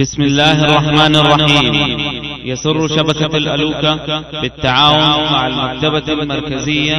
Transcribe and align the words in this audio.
بسم 0.00 0.22
الله 0.22 0.64
الرحمن 0.64 1.16
الرحيم. 1.16 1.74
يسر 2.44 2.88
شبكة 2.88 3.36
الألوكة 3.36 4.24
بالتعاون 4.40 5.32
مع 5.32 5.46
المكتبة 5.46 6.22
المركزية 6.22 6.96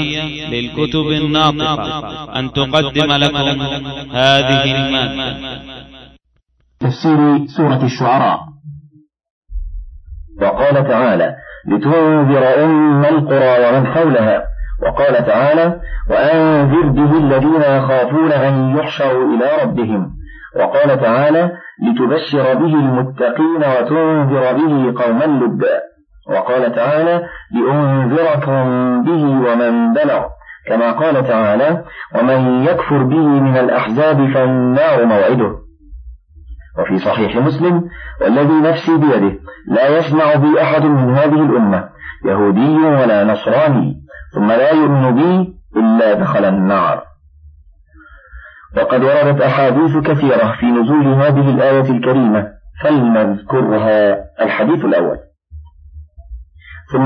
للكتب 0.50 1.08
الناطقة. 1.08 2.40
أن 2.40 2.52
تقدم 2.52 3.12
لكم 3.12 3.62
هذه 4.12 4.64
المادة. 4.76 5.38
تفسير 6.80 7.46
سورة 7.58 7.86
الشعراء. 7.86 8.40
وقال 10.42 10.88
تعالى 10.88 11.36
لتنذر 11.68 12.64
أم 12.64 13.06
القرى 13.06 13.68
ومن 13.68 13.88
حولها. 13.88 14.44
وقال 14.84 15.26
تعالى 15.26 15.80
وأنذر 16.10 16.90
به 16.90 17.18
الذين 17.18 17.62
يخافون 17.62 18.32
أن 18.32 18.78
يحشروا 18.78 19.36
إلى 19.36 19.64
ربهم. 19.64 20.12
وقال 20.60 21.02
تعالى 21.02 21.52
لتبشر 21.84 22.54
به 22.54 22.74
المتقين 22.74 23.64
وتنذر 23.64 24.54
به 24.54 25.04
قوما 25.04 25.26
لدا 25.26 25.82
وقال 26.30 26.76
تعالى 26.76 27.28
لأنذركم 27.52 28.64
به 29.04 29.24
ومن 29.24 29.94
بلغ. 29.94 30.26
كما 30.68 30.92
قال 30.92 31.28
تعالى 31.28 31.84
ومن 32.16 32.64
يكفر 32.64 33.04
به 33.04 33.28
من 33.28 33.58
الأحزاب 33.58 34.34
فالنار 34.34 35.06
موعده. 35.06 35.56
وفي 36.80 36.98
صحيح 36.98 37.36
مسلم 37.36 37.90
والذي 38.22 38.54
نفسي 38.54 38.98
بيده 38.98 39.40
لا 39.68 39.98
يسمع 39.98 40.36
بي 40.36 40.62
أحد 40.62 40.86
من 40.86 41.16
هذه 41.16 41.42
الأمة 41.46 41.90
يهودي 42.26 42.78
ولا 42.78 43.24
نصراني 43.24 43.96
ثم 44.36 44.48
لا 44.48 44.72
يؤمن 44.72 45.16
بي 45.16 45.56
إلا 45.78 46.14
دخل 46.14 46.46
النار. 46.46 47.04
وقد 48.78 49.04
وردت 49.04 49.42
أحاديث 49.42 49.98
كثيرة 49.98 50.56
في 50.60 50.66
نزول 50.66 51.08
هذه 51.08 51.50
الآية 51.50 51.92
الكريمة 51.92 52.48
فلنذكرها. 52.84 54.26
الحديث 54.42 54.86
الأول. 54.86 55.18
ثم 56.94 57.06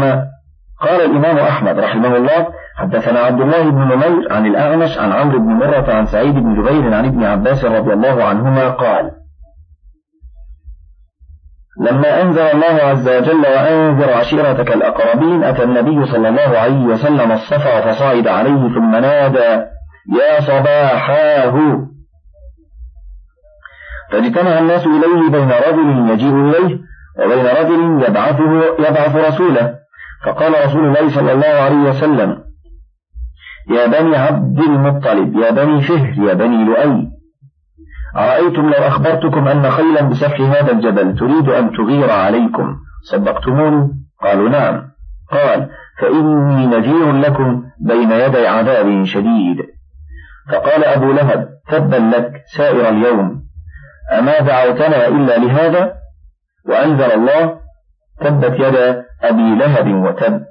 قال 0.81 1.01
الإمام 1.01 1.37
أحمد 1.37 1.79
رحمه 1.79 2.15
الله 2.15 2.47
حدثنا 2.75 3.19
عبد 3.19 3.41
الله 3.41 3.69
بن 3.69 3.81
نمير 3.81 4.33
عن 4.33 4.45
الأعمش 4.45 4.97
عن 4.97 5.11
عمرو 5.11 5.39
بن 5.39 5.45
مرة 5.45 5.93
عن 5.93 6.05
سعيد 6.05 6.35
بن 6.35 6.53
جبير 6.53 6.93
عن 6.93 7.05
ابن 7.05 7.23
عباس 7.23 7.65
رضي 7.65 7.93
الله 7.93 8.23
عنهما 8.23 8.69
قال 8.69 9.11
لما 11.81 12.21
أنزل 12.21 12.41
الله 12.41 12.83
عز 12.83 13.09
وجل 13.09 13.41
وأنذر 13.41 14.13
عشيرتك 14.13 14.71
الأقربين 14.71 15.43
أتى 15.43 15.63
النبي 15.63 16.05
صلى 16.05 16.29
الله 16.29 16.57
عليه 16.59 16.85
وسلم 16.85 17.31
الصفا 17.31 17.91
فصعد 17.91 18.27
عليه 18.27 18.69
ثم 18.75 18.95
نادى 18.95 19.65
يا 20.07 20.39
صباحاه. 20.39 21.87
فاجتمع 24.11 24.59
الناس 24.59 24.87
إليه 24.87 25.29
بين 25.29 25.51
رجل 25.51 26.09
يجيء 26.09 26.35
إليه 26.35 26.79
وبين 27.19 27.45
رجل 27.45 28.03
يبعثه 28.07 28.63
يبعث 28.79 29.15
رسوله. 29.15 29.79
فقال 30.25 30.65
رسول 30.65 30.85
الله 30.85 31.09
صلى 31.09 31.31
الله 31.31 31.47
عليه 31.47 31.89
وسلم 31.89 32.43
يا 33.69 33.85
بني 33.87 34.15
عبد 34.15 34.59
المطلب 34.59 35.35
يا 35.35 35.51
بني 35.51 35.81
فهر 35.81 36.13
يا 36.27 36.33
بني 36.33 36.65
لؤي 36.65 37.07
أرأيتم 38.17 38.69
لو 38.69 38.87
أخبرتكم 38.87 39.47
أن 39.47 39.71
خيلا 39.71 40.01
بسفح 40.01 40.41
هذا 40.41 40.71
الجبل 40.71 41.15
تريد 41.15 41.49
أن 41.49 41.71
تغير 41.71 42.11
عليكم؟ 42.11 42.75
صدقتموني؟ 43.03 43.89
قالوا 44.23 44.49
نعم. 44.49 44.91
قال 45.31 45.69
فإني 46.01 46.67
نذير 46.67 47.11
لكم 47.11 47.63
بين 47.79 48.11
يدي 48.11 48.47
عذاب 48.47 49.03
شديد. 49.03 49.57
فقال 50.51 50.83
أبو 50.83 51.11
لهب 51.11 51.49
تبا 51.67 51.95
لك 51.95 52.43
سائر 52.57 52.89
اليوم 52.89 53.43
أما 54.17 54.39
دعوتنا 54.39 55.07
إلا 55.07 55.37
لهذا؟ 55.37 55.93
وأنزل 56.65 57.11
الله 57.11 57.59
تبت 58.21 58.59
يدا 58.59 59.05
أبي 59.23 59.55
لهب 59.55 59.87
وتب. 59.87 60.43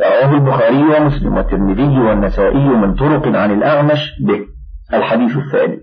رواه 0.00 0.34
البخاري 0.34 0.82
ومسلم 0.82 1.36
والترمذي 1.36 2.00
والنسائي 2.00 2.68
من 2.68 2.94
طرق 2.94 3.26
عن 3.26 3.50
الأعمش 3.50 4.12
به 4.26 4.40
الحديث 4.94 5.36
الثاني. 5.36 5.78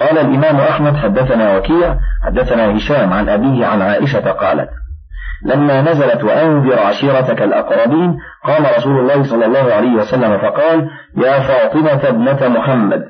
قال 0.00 0.18
الإمام 0.18 0.56
أحمد 0.56 0.96
حدثنا 0.96 1.56
وكيع 1.56 1.98
حدثنا 2.22 2.76
هشام 2.76 3.12
عن 3.12 3.28
أبيه 3.28 3.66
عن 3.66 3.82
عائشة 3.82 4.30
قالت 4.30 4.70
لما 5.44 5.82
نزلت 5.82 6.24
وأنذر 6.24 6.78
عشيرتك 6.78 7.42
الأقربين 7.42 8.18
قام 8.44 8.66
رسول 8.76 8.98
الله 8.98 9.22
صلى 9.22 9.46
الله 9.46 9.74
عليه 9.74 9.92
وسلم 9.92 10.38
فقال 10.38 10.90
يا 11.16 11.40
فاطمة 11.40 12.08
ابنة 12.08 12.48
محمد 12.48 13.04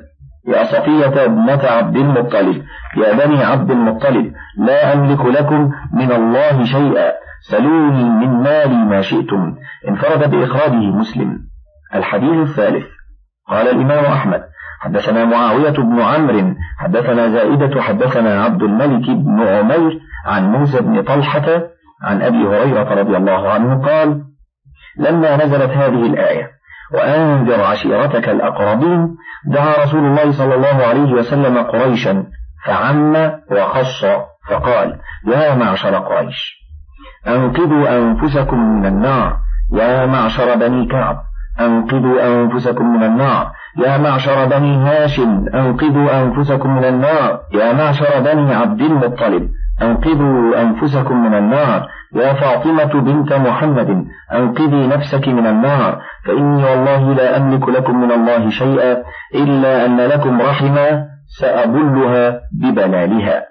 يا 0.47 0.63
صفية 0.63 1.25
ابنة 1.25 1.59
عبد 1.63 1.95
المطلب 1.95 2.63
يا 2.97 3.25
بني 3.25 3.43
عبد 3.43 3.71
المطلب 3.71 4.33
لا 4.57 4.93
أملك 4.93 5.25
لكم 5.25 5.71
من 5.93 6.11
الله 6.11 6.63
شيئا 6.63 7.11
سلوني 7.41 8.03
من 8.03 8.43
مالي 8.43 8.85
ما 8.85 9.01
شئتم. 9.01 9.55
انفرد 9.87 10.31
بإخراجه 10.31 10.91
مسلم. 10.91 11.39
الحديث 11.95 12.49
الثالث. 12.49 12.85
قال 13.47 13.67
الإمام 13.67 14.05
أحمد 14.05 14.43
حدثنا 14.79 15.25
معاوية 15.25 15.71
بن 15.71 16.01
عمرو 16.01 16.55
حدثنا 16.77 17.29
زائدة 17.29 17.81
حدثنا 17.81 18.43
عبد 18.43 18.63
الملك 18.63 19.09
بن 19.09 19.47
عمير 19.47 19.99
عن 20.25 20.51
موسى 20.51 20.81
بن 20.81 21.03
طلحة 21.03 21.61
عن 22.03 22.21
أبي 22.21 22.47
هريرة 22.47 22.93
رضي 22.93 23.17
الله 23.17 23.51
عنه 23.51 23.85
قال 23.87 24.23
لما 24.97 25.45
نزلت 25.45 25.71
هذه 25.71 26.05
الآية 26.05 26.51
وأنذر 26.93 27.61
عشيرتك 27.61 28.29
الأقربين 28.29 29.15
دعا 29.45 29.83
رسول 29.83 30.05
الله 30.05 30.31
صلى 30.31 30.55
الله 30.55 30.85
عليه 30.85 31.13
وسلم 31.13 31.57
قريشا 31.57 32.23
فعم 32.65 33.31
وخص 33.51 34.05
فقال 34.49 34.99
يا 35.27 35.55
معشر 35.55 35.95
قريش 35.95 36.59
أنقذوا 37.27 37.97
أنفسكم 37.97 38.59
من 38.59 38.85
النار 38.85 39.37
يا 39.73 40.05
معشر 40.05 40.55
بني 40.55 40.87
كعب 40.87 41.17
أنقذوا 41.59 42.27
أنفسكم 42.27 42.95
من 42.95 43.03
النار 43.03 43.51
يا 43.77 43.97
معشر 43.97 44.45
بني 44.45 44.77
هاشم 44.77 45.45
أنقذوا 45.53 46.21
أنفسكم 46.23 46.75
من 46.75 46.85
النار 46.85 47.39
يا 47.53 47.73
معشر 47.73 48.19
بني 48.19 48.53
عبد 48.55 48.81
المطلب 48.81 49.49
أنقذوا 49.81 50.61
أنفسكم 50.61 51.23
من 51.23 51.33
النار. 51.33 51.87
يا 52.15 52.33
فاطمة 52.33 53.01
بنت 53.01 53.33
محمد 53.33 54.05
أنقذي 54.33 54.87
نفسك 54.87 55.27
من 55.27 55.47
النار. 55.47 56.01
فإني 56.25 56.63
والله 56.63 57.13
لا 57.13 57.37
أملك 57.37 57.69
لكم 57.69 58.01
من 58.01 58.11
الله 58.11 58.49
شيئا 58.49 59.03
إلا 59.35 59.85
أن 59.85 59.97
لكم 59.97 60.41
رحما 60.41 61.05
سأبلها 61.39 62.39
ببلالها. 62.61 63.43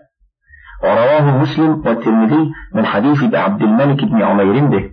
ورواه 0.83 1.39
مسلم 1.39 1.83
والترمذي 1.87 2.53
من 2.75 2.87
حديث 2.87 3.35
عبد 3.35 3.63
الملك 3.63 4.05
بن 4.05 4.23
عمير 4.23 4.65
به. 4.65 4.91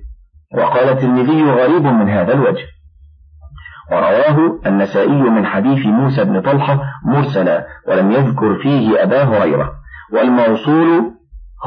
وقال 0.57 0.89
الترمذي 0.89 1.43
غريب 1.43 1.83
من 1.83 2.09
هذا 2.09 2.33
الوجه. 2.33 2.65
ورواه 3.91 4.59
النسائي 4.65 5.21
من 5.21 5.45
حديث 5.45 5.85
موسى 5.85 6.23
بن 6.23 6.41
طلحة 6.41 6.79
مرسلا 7.05 7.65
ولم 7.87 8.11
يذكر 8.11 8.55
فيه 8.55 9.03
أبا 9.03 9.23
هريرة. 9.23 9.71
والموصول 10.13 11.14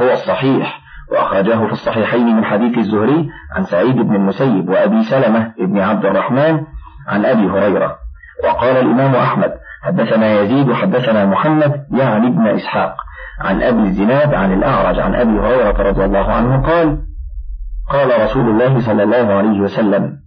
هو 0.01 0.13
الصحيح 0.13 0.81
وأخرجه 1.13 1.67
في 1.67 1.73
الصحيحين 1.73 2.37
من 2.37 2.45
حديث 2.45 2.79
الزهري 2.79 3.31
عن 3.57 3.65
سعيد 3.65 3.97
بن 3.97 4.15
المسيب 4.15 4.69
وأبي 4.69 5.03
سلمة 5.03 5.53
بن 5.59 5.81
عبد 5.81 6.05
الرحمن 6.05 6.61
عن 7.09 7.25
أبي 7.25 7.47
هريرة. 7.51 7.97
وقال 8.45 8.77
الإمام 8.77 9.15
أحمد 9.15 9.53
حدثنا 9.83 10.41
يزيد 10.41 10.73
حدثنا 10.73 11.27
محمد 11.27 11.87
يعني 11.91 12.27
ابن 12.29 12.47
إسحاق. 12.47 12.97
عن 13.41 13.63
أبي 13.63 13.83
الزناد 13.83 14.35
عن 14.35 14.53
الأعرج 14.53 14.99
عن 14.99 15.15
أبي 15.15 15.41
هريرة 15.41 15.83
رضي 15.83 16.05
الله 16.05 16.33
عنه 16.33 16.63
قال 16.63 16.99
قال 17.91 18.23
رسول 18.25 18.49
الله 18.49 18.81
صلى 18.81 19.03
الله 19.03 19.35
عليه 19.35 19.61
وسلم 19.61 20.19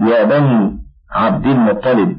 يا 0.00 0.24
بني 0.24 0.78
عبد 1.12 1.46
المطلب 1.46 2.16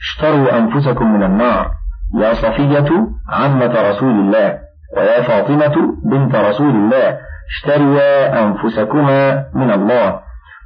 اشتروا 0.00 0.58
أنفسكم 0.58 1.14
من 1.14 1.22
النار 1.22 1.70
يا 2.14 2.34
صفية 2.34 3.08
عمة 3.28 3.90
رسول 3.90 4.10
الله. 4.10 4.58
ويا 4.96 5.22
فاطمة 5.22 5.96
بنت 6.04 6.34
رسول 6.34 6.70
الله 6.70 7.18
اشتريا 7.50 8.42
أنفسكما 8.42 9.44
من 9.54 9.70
الله 9.70 10.20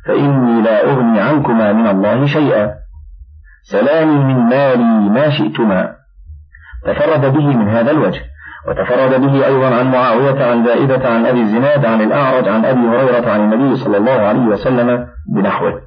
فإني 0.07 0.63
لا 0.63 0.85
أغني 0.85 1.21
عنكما 1.21 1.73
من 1.73 1.87
الله 1.87 2.27
شيئا. 2.27 2.75
سلامي 3.63 4.19
من 4.25 4.37
مالي 4.37 5.11
ما 5.11 5.31
شئتما. 5.31 5.95
تفرد 6.87 7.33
به 7.33 7.47
من 7.47 7.69
هذا 7.69 7.91
الوجه 7.91 8.21
وتفرد 8.69 9.21
به 9.21 9.47
أيضا 9.47 9.75
عن 9.77 9.91
معاوية 9.91 10.45
عن 10.45 10.65
زائدة 10.65 11.09
عن 11.09 11.27
أبي 11.27 11.41
الزناد 11.41 11.85
عن 11.85 12.01
الأعرج 12.01 12.49
عن 12.49 12.65
أبي 12.65 12.81
هريرة 12.81 13.31
عن 13.31 13.41
النبي 13.41 13.77
صلى 13.77 13.97
الله 13.97 14.21
عليه 14.21 14.47
وسلم 14.47 15.07
بنحوه. 15.35 15.81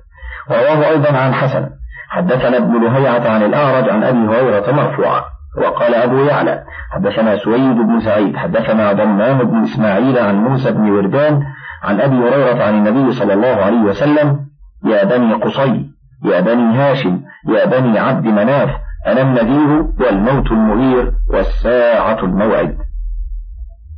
ورواه 0.50 0.90
أيضا 0.90 1.18
عن 1.18 1.34
حسن 1.34 1.70
حدثنا 2.10 2.58
ابن 2.58 2.84
لهيعة 2.84 3.30
عن 3.30 3.44
الأعرج 3.44 3.90
عن 3.90 4.04
أبي 4.04 4.18
هريرة 4.18 4.72
مرفوعا. 4.72 5.22
وقال 5.58 5.96
أبو 5.96 6.18
يعلى 6.18 6.64
حدثنا 6.92 7.38
سويد 7.38 7.76
بن 7.76 8.00
سعيد 8.00 8.36
حدثنا 8.36 8.94
ضمان 8.94 9.38
بن 9.38 9.64
إسماعيل 9.64 10.18
عن 10.20 10.36
موسى 10.36 10.72
بن 10.72 10.92
وردان 10.92 11.44
عن 11.84 12.02
أبي 12.02 12.16
هريرة 12.16 12.64
عن 12.64 12.74
النبي 12.74 13.12
صلى 13.12 13.34
الله 13.34 13.56
عليه 13.66 13.82
وسلم 13.82 14.40
يا 14.86 15.04
بني 15.04 15.34
قصي 15.34 15.90
يا 16.26 16.40
بني 16.42 16.78
هاشم 16.78 17.22
يا 17.50 17.66
بني 17.66 18.00
عبد 18.00 18.26
مناف 18.26 18.70
أنا 19.08 19.22
النذير 19.22 19.88
والموت 20.00 20.52
المغير 20.52 21.14
والساعة 21.30 22.24
الموعد. 22.24 22.78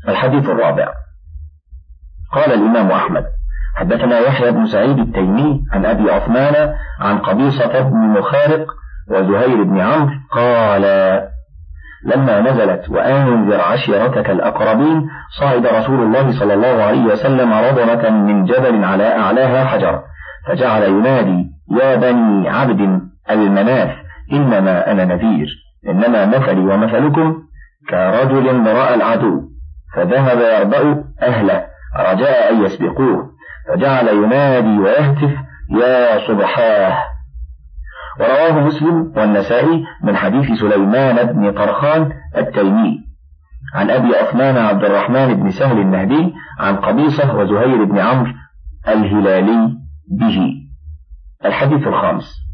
الحديث 0.08 0.50
الرابع. 0.50 0.88
قال 2.32 2.54
الإمام 2.54 2.92
أحمد 2.92 3.26
حدثنا 3.76 4.20
يحيى 4.20 4.52
بن 4.52 4.66
سعيد 4.66 5.00
التيمي 5.00 5.64
عن 5.72 5.86
أبي 5.86 6.12
عثمان 6.12 6.74
عن 7.00 7.18
قبيصة 7.18 7.80
بن 7.80 7.98
مخارق 7.98 8.68
وزهير 9.12 9.64
بن 9.64 9.80
عمرو 9.80 10.12
قال 10.32 10.84
لما 12.06 12.42
نزلت 12.42 12.90
وأنذر 12.90 13.62
عشيرتك 13.62 14.30
الأقربين 14.30 15.10
صعد 15.40 15.66
رسول 15.66 16.00
الله 16.00 16.40
صلى 16.40 16.54
الله 16.54 16.84
عليه 16.84 17.04
وسلم 17.06 17.54
رضمة 17.54 18.10
من 18.10 18.46
جبل 18.46 18.84
على 18.84 19.18
أعلاها 19.18 19.66
حجر 19.66 20.02
فجعل 20.48 20.84
ينادي 20.84 21.52
يا 21.72 21.96
بني 21.96 22.50
عبد 22.50 23.02
المناف 23.32 23.96
إنما 24.34 24.92
أنا 24.92 25.06
نذير 25.06 25.48
إنما 25.90 26.26
مثلي 26.26 26.62
ومثلكم 26.62 27.36
كرجل 27.90 28.68
رأى 28.68 28.96
العدو 28.96 29.42
فذهب 29.96 30.40
يربأ 30.40 31.04
أهله 31.22 31.66
رجاء 32.00 32.52
أن 32.54 32.66
يسبقوه 32.66 33.30
فجعل 33.68 34.08
ينادي 34.08 34.80
ويهتف 34.80 35.32
يا 35.70 36.28
صبحاه! 36.28 36.98
ورواه 38.20 38.52
مسلم 38.52 39.14
والنسائي 39.18 39.86
من 40.04 40.16
حديث 40.16 40.60
سليمان 40.60 41.26
بن 41.34 41.52
طرخان 41.52 42.12
التيمي. 42.38 42.98
عن 43.76 43.90
أبي 43.90 44.16
عثمان 44.16 44.58
عبد 44.58 44.84
الرحمن 44.84 45.34
بن 45.34 45.52
سهل 45.52 45.78
النهدي 45.80 46.34
عن 46.60 46.76
قبيصة 46.76 47.36
وزهير 47.36 47.84
بن 47.84 48.00
عمرو 48.00 48.32
الهلالي 48.88 49.74
به. 50.20 50.54
الحديث 51.46 51.88
الخامس. 51.88 52.50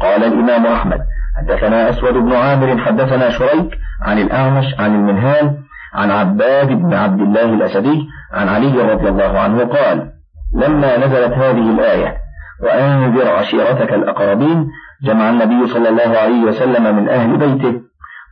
قال 0.00 0.24
الإمام 0.24 0.66
أحمد 0.66 1.00
حدثنا 1.36 1.90
أسود 1.90 2.14
بن 2.14 2.32
عامر 2.32 2.78
حدثنا 2.78 3.30
شريك 3.30 3.78
عن 4.02 4.18
الأعمش 4.18 4.74
عن 4.78 4.94
المنهال 4.94 5.58
عن 5.94 6.10
عباد 6.10 6.68
بن 6.68 6.94
عبد 6.94 7.20
الله 7.20 7.54
الأسدي 7.54 8.08
عن 8.32 8.48
علي 8.48 8.92
رضي 8.92 9.08
الله 9.08 9.38
عنه 9.38 9.64
قال 9.64 10.12
لما 10.54 10.96
نزلت 11.06 11.32
هذه 11.32 11.70
الآية 11.70 12.16
وأنذر 12.62 13.28
عشيرتك 13.28 13.92
الأقربين 13.92 14.68
جمع 15.02 15.30
النبي 15.30 15.66
صلى 15.66 15.88
الله 15.88 16.18
عليه 16.18 16.42
وسلم 16.44 16.96
من 16.96 17.08
أهل 17.08 17.36
بيته 17.36 17.80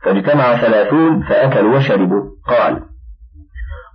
فاجتمع 0.03 0.55
ثلاثون 0.55 1.23
فأكلوا 1.23 1.77
وشربوا. 1.77 2.23
قال 2.47 2.83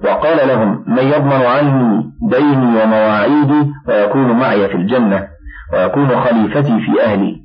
وقال 0.05 0.49
لهم 0.49 0.85
من 0.87 1.03
يضمن 1.03 1.33
عني 1.33 2.11
ديني 2.31 2.83
ومواعيدي 2.83 3.73
ويكون 3.89 4.33
معي 4.33 4.69
في 4.69 4.75
الجنة 4.75 5.29
ويكون 5.73 6.21
خليفتي 6.21 6.81
في 6.81 7.05
أهلي. 7.05 7.45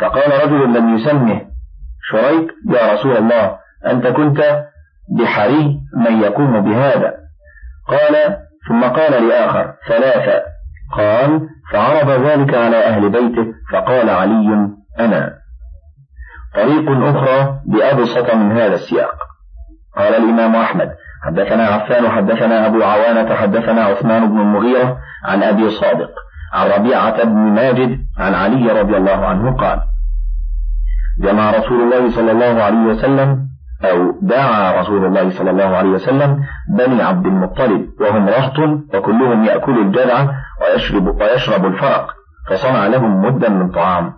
فقال 0.00 0.44
رجل 0.44 0.78
لم 0.78 0.96
يسمه 0.96 1.40
شريك 2.10 2.50
يا 2.70 2.92
رسول 2.92 3.16
الله 3.16 3.56
أنت 3.86 4.06
كنت 4.06 4.64
بحري 5.18 5.80
من 5.96 6.20
يقوم 6.22 6.60
بهذا. 6.60 7.14
قال 7.88 8.36
ثم 8.68 8.84
قال 8.84 9.28
لآخر 9.28 9.74
ثلاثة. 9.88 10.42
قال 10.96 11.48
فعرض 11.72 12.10
ذلك 12.10 12.54
على 12.54 12.76
أهل 12.76 13.10
بيته 13.10 13.46
فقال 13.72 14.10
علي 14.10 14.68
أنا. 15.00 15.32
طريق 16.54 16.90
أخرى 16.90 17.60
بأبسط 17.66 18.34
من 18.34 18.52
هذا 18.52 18.74
السياق. 18.74 19.14
قال 19.96 20.14
الإمام 20.14 20.56
أحمد 20.56 20.90
حدثنا 21.22 21.66
عفان 21.66 22.08
حدثنا 22.08 22.66
أبو 22.66 22.82
عوانة 22.82 23.34
حدثنا 23.34 23.84
عثمان 23.84 24.28
بن 24.28 24.40
المغيرة 24.40 24.98
عن 25.24 25.42
أبي 25.42 25.70
صادق 25.70 26.10
عن 26.52 26.70
ربيعة 26.70 27.24
بن 27.24 27.36
ماجد 27.36 27.98
عن 28.18 28.34
علي 28.34 28.80
رضي 28.80 28.96
الله 28.96 29.26
عنه 29.26 29.56
قال 29.56 29.80
جمع 31.20 31.50
رسول 31.50 31.80
الله 31.80 32.10
صلى 32.10 32.32
الله 32.32 32.62
عليه 32.62 32.78
وسلم 32.78 33.47
أو 33.84 34.18
دعا 34.22 34.80
رسول 34.80 35.04
الله 35.04 35.30
صلى 35.30 35.50
الله 35.50 35.76
عليه 35.76 35.90
وسلم 35.90 36.44
بني 36.78 37.02
عبد 37.02 37.26
المطلب 37.26 37.86
وهم 38.00 38.28
رهط 38.28 38.58
وكلهم 38.94 39.44
يأكل 39.44 39.78
الجدع 39.78 40.26
ويشرب, 40.62 41.20
ويشرب 41.20 41.66
الفرق 41.66 42.14
فصنع 42.50 42.86
لهم 42.86 43.24
مدا 43.24 43.48
من 43.48 43.70
طعام 43.70 44.12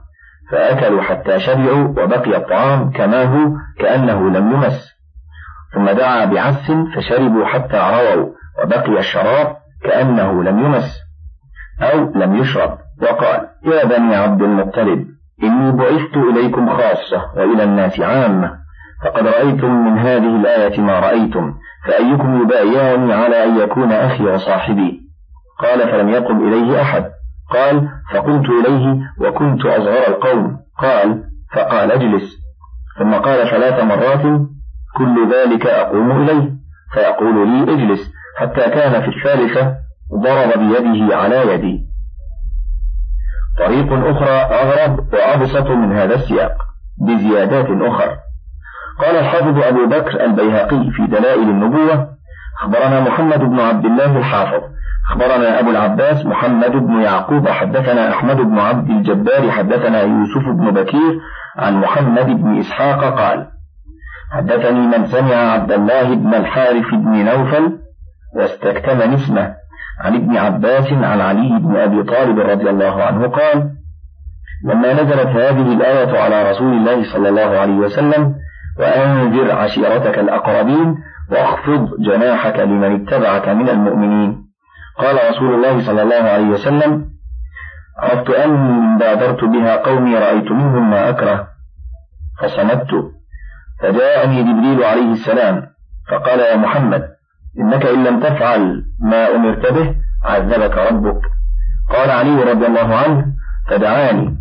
فأكلوا 0.50 1.02
حتى 1.02 1.40
شبعوا 1.40 1.88
وبقي 1.88 2.36
الطعام 2.36 2.90
كما 2.90 3.24
هو 3.24 3.52
كأنه 3.78 4.30
لم 4.30 4.52
يمس. 4.52 4.90
ثم 5.74 5.90
دعا 5.90 6.24
بعس 6.24 6.72
فشربوا 6.96 7.46
حتى 7.46 7.76
رووا 7.76 8.26
وبقي 8.62 8.98
الشراب 8.98 9.56
كأنه 9.84 10.42
لم 10.42 10.58
يمس 10.58 10.98
أو 11.82 12.12
لم 12.14 12.36
يشرب. 12.36 12.78
وقال 13.02 13.48
يا 13.64 13.84
بني 13.84 14.16
عبد 14.16 14.42
المطلب 14.42 15.06
إني 15.42 15.72
بعثت 15.72 16.16
إليكم 16.16 16.70
خاصة 16.70 17.30
وإلى 17.36 17.64
الناس 17.64 18.00
عامة 18.00 18.58
فقد 19.05 19.26
رأيتم 19.26 19.85
من 19.85 19.99
هذه 19.99 20.37
الآية 20.37 20.81
ما 20.81 21.00
رأيتم 21.00 21.55
فأيكم 21.87 22.43
يبايعني 22.43 23.12
على 23.12 23.44
أن 23.44 23.58
يكون 23.58 23.93
أخي 23.93 24.25
وصاحبي؟ 24.25 25.00
قال 25.58 25.81
فلم 25.81 26.08
يقم 26.08 26.49
إليه 26.49 26.82
أحد. 26.82 27.05
قال 27.50 27.88
فقمت 28.14 28.47
إليه 28.49 29.00
وكنت 29.20 29.67
أصغر 29.67 30.08
القوم. 30.08 30.56
قال 30.79 31.25
فقال 31.55 31.93
اجلس. 31.93 32.37
ثم 32.99 33.14
قال 33.14 33.50
ثلاث 33.50 33.85
مرات 33.85 34.41
كل 34.97 35.32
ذلك 35.32 35.67
أقوم 35.67 36.23
إليه. 36.23 36.50
فيقول 36.94 37.49
لي 37.49 37.75
اجلس. 37.75 38.12
حتى 38.37 38.61
كان 38.61 39.02
في 39.02 39.08
الثالثة 39.08 39.76
ضرب 40.14 40.58
بيده 40.58 41.17
على 41.17 41.55
يدي. 41.55 41.87
طريق 43.58 43.93
أخرى 43.93 44.31
أغرب 44.31 45.14
وأبسط 45.14 45.70
من 45.70 45.93
هذا 45.93 46.14
السياق 46.14 46.52
بزيادات 46.99 47.67
أخرى 47.70 48.17
قال 49.00 49.17
الحافظ 49.17 49.58
أبو 49.62 49.87
بكر 49.87 50.25
البيهقي 50.25 50.91
في 50.91 51.06
دلائل 51.06 51.43
النبوة 51.43 52.08
أخبرنا 52.62 53.00
محمد 53.00 53.38
بن 53.41 53.61
عبد 53.61 53.85
الله 53.85 54.19
الحافظ. 54.19 54.62
أخبرنا 55.11 55.61
أبو 55.61 55.70
العباس 55.70 56.26
محمد 56.26 56.70
بن 56.73 57.00
يعقوب 57.02 57.49
حدثنا 57.49 58.11
أحمد 58.11 58.37
بن 58.37 58.58
عبد 58.58 58.91
الجبار 58.91 59.50
حدثنا 59.50 60.02
يوسف 60.02 60.49
بن 60.49 60.70
بكير 60.70 61.20
عن 61.56 61.81
محمد 61.81 62.26
بن 62.26 62.58
إسحاق 62.58 63.19
قال 63.19 63.47
حدثني 64.32 64.81
من 64.87 65.06
سمع 65.06 65.35
عبد 65.35 65.73
الله 65.73 66.14
بن 66.14 66.35
الحارث 66.35 66.91
بن 66.93 67.25
نوفل 67.25 67.79
واستكتم 68.37 69.00
اسمه 69.00 69.55
عن 70.05 70.14
ابن 70.14 70.37
عباس 70.37 70.93
عن 70.93 71.20
علي 71.20 71.58
بن 71.58 71.76
أبي 71.76 72.02
طالب 72.02 72.38
رضي 72.38 72.70
الله 72.70 73.02
عنه 73.02 73.29
قال 73.29 73.70
لما 74.64 74.93
نزلت 74.93 75.26
هذه 75.26 75.73
الآية 75.73 76.19
على 76.19 76.50
رسول 76.50 76.73
الله 76.73 77.12
صلى 77.12 77.29
الله 77.29 77.58
عليه 77.58 77.75
وسلم 77.76 78.35
وأنذر 78.78 79.52
عشيرتك 79.52 80.19
الأقربين 80.19 80.94
واخفض 81.31 81.88
جناحك 82.00 82.58
لمن 82.58 83.02
اتبعك 83.02 83.49
من 83.49 83.68
المؤمنين. 83.68 84.50
قال 84.99 85.30
رسول 85.30 85.54
الله 85.54 85.87
صلى 85.87 86.02
الله 86.02 86.30
عليه 86.30 86.47
وسلم 86.47 87.11
عرفت 87.99 88.30
أني 88.30 88.99
بادرت 88.99 89.44
بها 89.44 89.76
قومي 89.76 90.18
رأيت 90.18 90.50
منهم 90.50 90.90
ما 90.90 91.09
أكره 91.09 91.49
فصمت 92.40 92.90
فجاءني 93.80 94.42
جبريل 94.42 94.85
عليه 94.85 95.12
السلام 95.12 95.66
فقال 96.11 96.40
يا 96.40 96.56
محمد 96.56 97.09
إنك 97.61 97.87
إن 97.87 98.04
لم 98.04 98.21
تفعل 98.21 98.83
ما 99.02 99.35
أمرت 99.37 99.73
به 99.73 99.94
عذبك 100.25 100.78
ربك. 100.78 101.21
قال 101.90 102.11
علي 102.11 102.42
رضي 102.52 102.66
الله 102.66 102.97
عنه 102.97 103.26
فدعاني. 103.68 104.37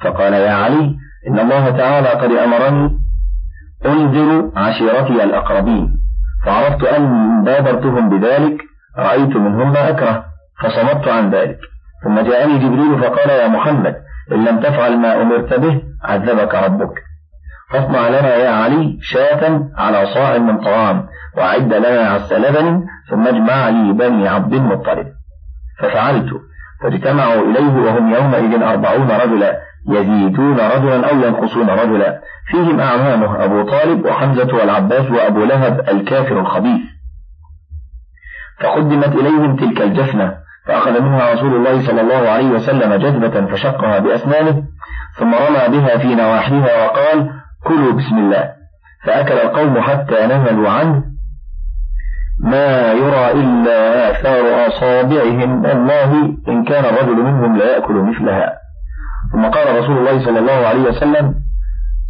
فقال 0.00 0.32
يا 0.32 0.52
علي 0.52 0.96
إن 1.28 1.38
الله 1.38 1.70
تعالى 1.70 2.08
قد 2.08 2.30
أمرني 2.32 3.03
أنذر 3.86 4.50
عشيرتي 4.56 5.24
الأقربين. 5.24 5.96
فعرفت 6.46 6.84
أني 6.84 7.44
بادرتهم 7.44 8.08
بذلك 8.08 8.62
رأيت 8.98 9.36
منهم 9.36 9.72
ما 9.72 9.90
أكره 9.90 10.24
فصمت 10.62 11.08
عن 11.08 11.30
ذلك. 11.30 11.58
ثم 12.04 12.20
جاءني 12.20 12.58
جبريل 12.58 13.00
فقال 13.00 13.30
يا 13.30 13.48
محمد 13.48 13.96
إن 14.32 14.44
لم 14.44 14.60
تفعل 14.60 14.98
ما 14.98 15.22
أمرت 15.22 15.54
به 15.54 15.82
عذبك 16.04 16.54
ربك. 16.54 17.02
فاصنع 17.70 18.08
لنا 18.08 18.34
يا 18.36 18.50
علي 18.50 18.98
شاة 19.02 19.68
على 19.76 20.06
صاع 20.06 20.38
من 20.38 20.58
طعام 20.58 21.06
وأعد 21.36 21.74
لنا 21.74 22.08
عس 22.08 22.32
لبن 22.32 22.84
ثم 23.10 23.26
اجمع 23.26 23.68
لي 23.68 23.92
بني 23.92 24.28
عبد 24.28 24.52
المطلب. 24.52 25.06
ففعلت. 25.78 26.30
فاجتمعوا 26.84 27.42
إليه 27.42 27.72
وهم 27.86 28.14
يومئذ 28.14 28.62
أربعون 28.62 29.10
رجلا 29.10 29.58
يزيدون 29.88 30.56
رجلا 30.56 31.10
أو 31.10 31.16
ينقصون 31.16 31.70
رجلا. 31.70 32.20
فيهم 32.46 32.80
أعمامه 32.80 33.44
أبو 33.44 33.62
طالب 33.62 34.06
وحمزة 34.06 34.56
والعباس 34.56 35.10
وأبو 35.10 35.44
لهب 35.44 35.88
الكافر 35.88 36.40
الخبيث. 36.40 36.80
فقدمت 38.60 39.14
إليهم 39.14 39.56
تلك 39.56 39.82
الجفنة 39.82 40.34
فأخذ 40.66 41.02
منها 41.02 41.32
رسول 41.32 41.54
الله 41.56 41.86
صلى 41.86 42.00
الله 42.00 42.28
عليه 42.28 42.50
وسلم 42.50 42.94
جذبة 42.94 43.46
فشقها 43.46 43.98
بأسنانه 43.98 44.62
ثم 45.18 45.34
رمى 45.34 45.78
بها 45.78 45.98
في 45.98 46.14
نواحيها 46.14 46.84
وقال 46.84 47.30
كلوا 47.64 47.92
بسم 47.92 48.18
الله. 48.18 48.52
فأكل 49.04 49.34
القوم 49.34 49.80
حتى 49.80 50.26
نزلوا 50.26 50.70
عنه 50.70 51.13
ما 52.40 52.92
يرى 52.92 53.32
إلا 53.32 54.10
آثار 54.10 54.68
أصابعهم. 54.68 55.64
والله 55.64 56.36
إن 56.48 56.64
كان 56.64 56.84
الرجل 56.84 57.16
منهم 57.16 57.56
لا 57.56 57.76
يأكل 57.76 57.94
مثلها. 57.94 58.52
ثم 59.32 59.44
قال 59.44 59.82
رسول 59.82 59.98
الله 59.98 60.24
صلى 60.24 60.38
الله 60.38 60.66
عليه 60.66 60.82
وسلم 60.82 61.34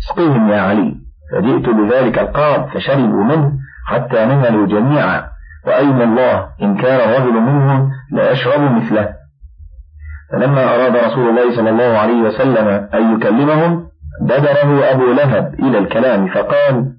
اسقيهم 0.04 0.50
يا 0.50 0.61
علي. 0.61 0.95
فجئت 1.33 1.69
بذلك 1.69 2.19
القاب 2.19 2.69
فشربوا 2.69 3.25
منه 3.25 3.52
حتى 3.87 4.25
نهلوا 4.25 4.66
جميعا. 4.66 5.25
وأيم 5.66 6.02
الله؟ 6.02 6.49
إن 6.62 6.76
كان 6.76 7.09
الرجل 7.09 7.33
منهم 7.33 7.90
ليشرب 8.12 8.61
مثله. 8.61 9.09
فلما 10.33 10.75
أراد 10.75 10.97
رسول 10.97 11.28
الله 11.28 11.57
صلى 11.57 11.71
الله 11.71 11.99
عليه 11.99 12.23
وسلم 12.23 12.88
أن 12.95 13.14
يكلمهم 13.14 13.88
بدره 14.23 14.90
أبو 14.90 15.12
لهب 15.12 15.54
إلى 15.59 15.78
الكلام 15.78 16.26
فقال 16.26 16.93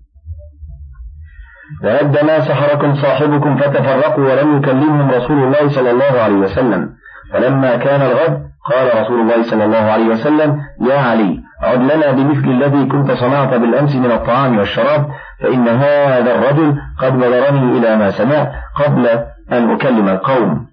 لهد 1.83 2.25
ما 2.25 2.39
سحركم 2.39 2.95
صاحبكم 2.95 3.57
فتفرقوا 3.57 4.23
ولم 4.23 4.57
يكلمهم 4.57 5.11
رسول 5.11 5.43
الله 5.43 5.69
صلى 5.69 5.91
الله 5.91 6.21
عليه 6.21 6.35
وسلم. 6.35 6.89
فلما 7.33 7.75
كان 7.75 8.01
الغد 8.01 8.45
قال 8.71 9.01
رسول 9.01 9.19
الله 9.21 9.43
صلى 9.43 9.65
الله 9.65 9.77
عليه 9.77 10.05
وسلم 10.05 10.61
يا 10.81 10.99
علي 10.99 11.39
عد 11.61 11.81
لنا 11.81 12.11
بمثل 12.11 12.49
الذي 12.49 12.85
كنت 12.85 13.11
صنعت 13.11 13.53
بالأمس 13.53 13.95
من 13.95 14.11
الطعام 14.11 14.57
والشراب 14.57 15.09
فإن 15.41 15.67
هذا 15.67 16.35
الرجل 16.35 16.77
قد 16.99 17.13
بلغني 17.13 17.77
إلى 17.77 17.95
ما 17.95 18.11
سمعت 18.11 18.51
قبل 18.75 19.07
أن 19.51 19.71
أكلم 19.71 20.09
القوم. 20.09 20.67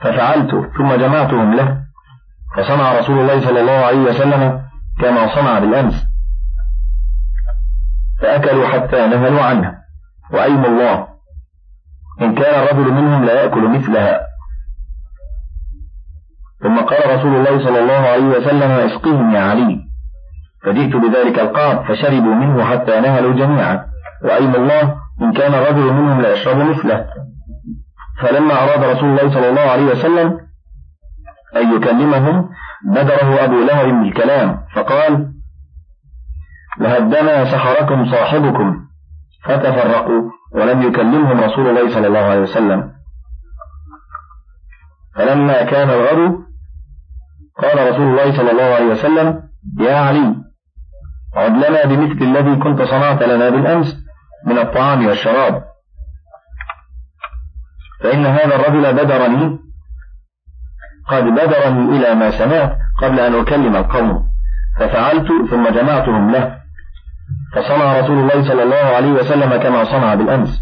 ففعلت 0.00 0.50
ثم 0.78 0.94
جمعتهم 0.94 1.54
له. 1.54 1.76
فصنع 2.56 2.98
رسول 2.98 3.18
الله 3.18 3.40
صلى 3.40 3.60
الله 3.60 3.72
عليه 3.72 3.98
وسلم 3.98 4.60
كما 5.00 5.34
صنع 5.34 5.58
بالأمس. 5.58 6.11
فأكلوا 8.22 8.66
حتى 8.68 9.06
نهلوا 9.06 9.42
عنه 9.42 9.74
وأيم 10.32 10.64
الله. 10.64 11.06
إن 12.22 12.34
كان 12.34 12.62
الرجل 12.62 12.92
منهم 12.92 13.24
لا 13.24 13.42
يأكل 13.42 13.68
مثلها. 13.68 14.20
ثم 16.62 16.80
قال 16.80 17.18
رسول 17.18 17.36
الله 17.36 17.64
صلى 17.64 17.80
الله 17.80 18.08
عليه 18.08 18.24
وسلم 18.24 18.70
اسقهم 18.70 19.34
يا 19.34 19.40
علي. 19.40 19.80
فجئت 20.64 20.96
بذلك 20.96 21.38
القعب 21.38 21.84
فشربوا 21.84 22.34
منه 22.34 22.64
حتى 22.64 23.00
نهلوا 23.00 23.34
جميعا. 23.34 23.86
وأيم 24.24 24.54
الله. 24.54 24.96
إن 25.22 25.32
كان 25.32 25.54
الرجل 25.54 25.92
منهم 25.92 26.20
لا 26.20 26.32
يشرب 26.32 26.56
مثله. 26.56 27.06
فلما 28.22 28.54
أراد 28.54 28.84
رسول 28.84 29.08
الله 29.08 29.34
صلى 29.34 29.48
الله 29.48 29.60
عليه 29.60 29.84
وسلم 29.84 30.40
أن 31.56 31.76
يكلمهم 31.76 32.48
بدره 32.86 33.44
أبو 33.44 33.64
لهب 33.64 34.02
بالكلام. 34.02 34.64
فقال 34.74 35.32
لهدنا 36.80 37.44
سحركم 37.44 38.10
صاحبكم. 38.10 38.86
فتفرقوا 39.44 40.30
ولم 40.52 40.82
يكلمهم 40.82 41.40
رسول 41.40 41.68
الله 41.68 41.94
صلى 41.94 42.06
الله 42.06 42.18
عليه 42.18 42.40
وسلم. 42.40 42.92
فلما 45.16 45.62
كان 45.62 45.90
الغد 45.90 46.38
قال 47.62 47.92
رسول 47.92 48.06
الله 48.06 48.36
صلى 48.36 48.50
الله 48.50 48.74
عليه 48.74 48.86
وسلم 48.86 49.42
يا 49.80 49.96
علي 49.96 50.36
عد 51.36 51.56
لنا 51.56 51.84
بمثل 51.84 52.22
الذي 52.22 52.56
كنت 52.56 52.82
صنعت 52.82 53.22
لنا 53.22 53.48
بالأمس 53.50 53.96
من 54.46 54.58
الطعام 54.58 55.06
والشراب. 55.06 55.64
فإن 58.02 58.26
هذا 58.26 58.54
الرجل 58.54 58.92
بدرني 58.92 59.58
قد 61.08 61.24
بدرني 61.24 61.96
إلى 61.96 62.14
ما 62.14 62.30
سمعت 62.30 62.78
قبل 63.02 63.20
أن 63.20 63.34
أكلم 63.34 63.76
القوم. 63.76 64.28
ففعلت 64.78 65.26
ثم 65.50 65.68
جمعتهم 65.68 66.30
له. 66.30 66.61
فصنع 67.54 68.00
رسول 68.00 68.18
الله 68.18 68.42
صلى 68.42 68.62
الله 68.62 68.96
عليه 68.96 69.12
وسلم 69.12 69.56
كما 69.56 69.84
صنع 69.84 70.14
بالأمس. 70.14 70.60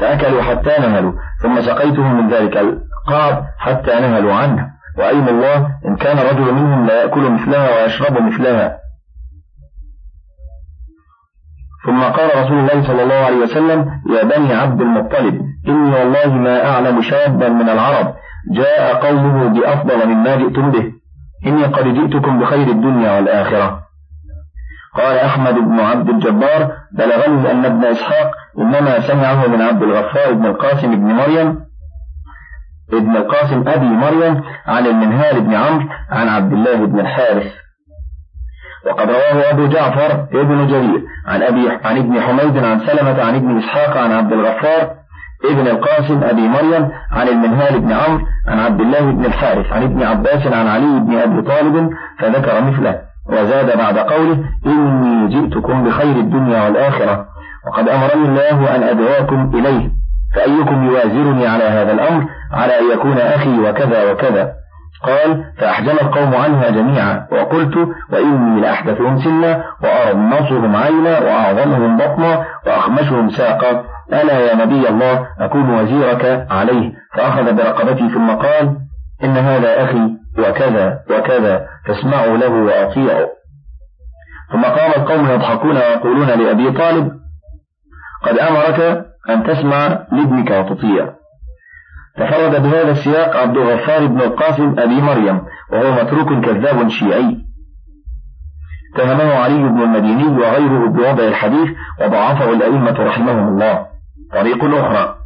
فأكلوا 0.00 0.42
حتى 0.42 0.70
نهلوا 0.78 1.12
ثم 1.42 1.60
سقيتهم 1.60 2.16
من 2.16 2.28
ذلك 2.30 2.56
القعب 2.56 3.44
حتى 3.58 4.00
نهلوا 4.00 4.34
عنه. 4.34 4.70
وأيم 4.98 5.28
الله 5.28 5.56
إن 5.86 5.96
كان 5.96 6.18
رجل 6.18 6.52
منهم 6.54 6.86
لا 6.86 7.02
يأكل 7.02 7.30
مثلها 7.30 7.82
ويشرب 7.82 8.22
مثلها. 8.22 8.78
ثم 11.86 12.02
قال 12.02 12.44
رسول 12.44 12.58
الله 12.58 12.86
صلى 12.86 13.02
الله 13.02 13.14
عليه 13.14 13.36
وسلم 13.36 13.90
يا 14.14 14.22
بني 14.22 14.54
عبد 14.54 14.80
المطلب 14.80 15.42
إني 15.68 15.94
والله 15.94 16.32
ما 16.32 16.68
أعلم 16.70 17.02
شابا 17.02 17.48
من 17.48 17.68
العرب. 17.68 18.14
جاء 18.52 18.94
قومه 19.06 19.48
بأفضل 19.48 20.08
مما 20.08 20.36
جئتم 20.36 20.70
به. 20.70 20.92
إني 21.46 21.64
قد 21.64 21.84
جئتكم 21.84 22.40
بخير 22.40 22.66
الدنيا 22.68 23.16
والآخرة. 23.16 23.82
قال 24.96 25.18
أحمد 25.18 25.54
بن 25.54 25.80
عبد 25.80 26.08
الجبار 26.08 26.70
بلغني 26.92 27.50
أن 27.50 27.64
ابن 27.64 27.84
إسحاق 27.84 28.30
إنما 28.58 29.00
سمعه 29.00 29.46
من 29.46 29.62
عبد 29.62 29.82
الغفار 29.82 30.32
بن 30.32 30.46
القاسم 30.46 30.90
بن 30.90 31.14
مريم 31.14 31.60
ابن 32.92 33.16
القاسم 33.16 33.68
أبي 33.68 33.86
مريم 33.86 34.42
عن 34.66 34.86
المنهال 34.86 35.40
بن 35.40 35.54
عمرو 35.54 35.88
عن 36.10 36.28
عبد 36.28 36.52
الله 36.52 36.86
بن 36.86 37.00
الحارث. 37.00 37.52
وقد 38.86 39.10
رواه 39.10 39.50
أبو 39.50 39.66
جعفر 39.66 40.26
ابن 40.32 40.66
جرير 40.66 41.02
عن 41.26 41.42
أبي 41.42 41.70
عن 41.84 41.98
ابن 41.98 42.20
حميد 42.20 42.64
عن 42.64 42.80
سلمة 42.80 43.22
عن 43.22 43.34
ابن 43.34 43.58
إسحاق 43.58 43.96
عن 43.96 44.12
عبد 44.12 44.32
الغفار 44.32 44.94
ابن 45.44 45.66
القاسم 45.66 46.24
أبي 46.24 46.48
مريم 46.48 46.90
عن 47.10 47.28
المنهال 47.28 47.80
بن 47.80 47.92
عمرو 47.92 48.26
عن 48.48 48.58
عبد 48.58 48.80
الله 48.80 49.00
بن 49.00 49.24
الحارث 49.24 49.72
عن 49.72 49.82
ابن 49.82 50.02
عباس 50.02 50.46
عن 50.46 50.68
علي 50.68 51.00
بن 51.00 51.18
أبي 51.18 51.42
طالب 51.42 51.90
فذكر 52.18 52.60
مثله. 52.60 53.11
وزاد 53.28 53.78
بعد 53.78 53.98
قوله 53.98 54.44
إني 54.66 55.28
جئتكم 55.28 55.84
بخير 55.84 56.16
الدنيا 56.16 56.64
والآخرة 56.64 57.26
وقد 57.66 57.88
أمرني 57.88 58.28
الله 58.28 58.76
أن 58.76 58.82
أدعوكم 58.82 59.50
إليه 59.54 59.90
فأيكم 60.34 60.86
يوازرني 60.86 61.46
على 61.46 61.64
هذا 61.64 61.92
الأمر 61.92 62.24
على 62.52 62.78
أن 62.78 62.90
يكون 62.92 63.18
أخي 63.18 63.58
وكذا 63.58 64.12
وكذا. 64.12 64.52
قال 65.02 65.44
فأحجم 65.58 65.90
القوم 65.90 66.34
عنها 66.34 66.70
جميعا 66.70 67.26
وقلت 67.32 67.88
وإني 68.12 68.60
لأحدثهم 68.60 69.18
سنا 69.18 69.64
وأرمصهم 69.82 70.76
عينا 70.76 71.18
وأعظمهم 71.18 71.96
بطنا 71.96 72.44
وأخمشهم 72.66 73.30
ساقا. 73.30 73.84
ألا 74.12 74.40
يا 74.40 74.54
نبي 74.54 74.88
الله 74.88 75.26
أكون 75.40 75.70
وزيرك 75.70 76.46
عليه. 76.50 76.92
فأخذ 77.14 77.54
برقبتي 77.54 78.08
ثم 78.08 78.30
قال 78.30 78.76
إن 79.24 79.36
هذا 79.36 79.84
أخي 79.84 80.21
وكذا 80.38 81.00
وكذا 81.10 81.66
فاسمعوا 81.86 82.36
له 82.36 82.50
وأطيعوا. 82.50 83.28
ثم 84.52 84.62
قام 84.62 84.90
القوم 84.90 85.30
يضحكون 85.30 85.76
ويقولون 85.76 86.26
لأبي 86.26 86.70
طالب 86.70 87.12
قد 88.22 88.38
أمرك 88.38 89.06
أن 89.30 89.44
تسمع 89.44 89.86
لابنك 90.12 90.50
وتطيع. 90.50 91.12
تفرد 92.16 92.62
بهذا 92.62 92.90
السياق 92.90 93.36
عبد 93.36 93.56
الغفار 93.56 94.06
بن 94.06 94.20
القاسم 94.20 94.74
أبي 94.78 95.00
مريم 95.00 95.40
وهو 95.72 95.92
متروك 95.92 96.44
كذاب 96.44 96.88
شيعي. 96.88 97.36
اتهمه 98.94 99.34
علي 99.34 99.68
بن 99.68 99.82
المديني 99.82 100.24
وغيره 100.24 100.88
بوضع 100.88 101.24
الحديث 101.24 101.68
وضعفه 102.00 102.52
الأئمة 102.52 103.04
رحمهم 103.04 103.48
الله. 103.48 103.86
طريق 104.32 104.64
أخرى. 104.64 105.21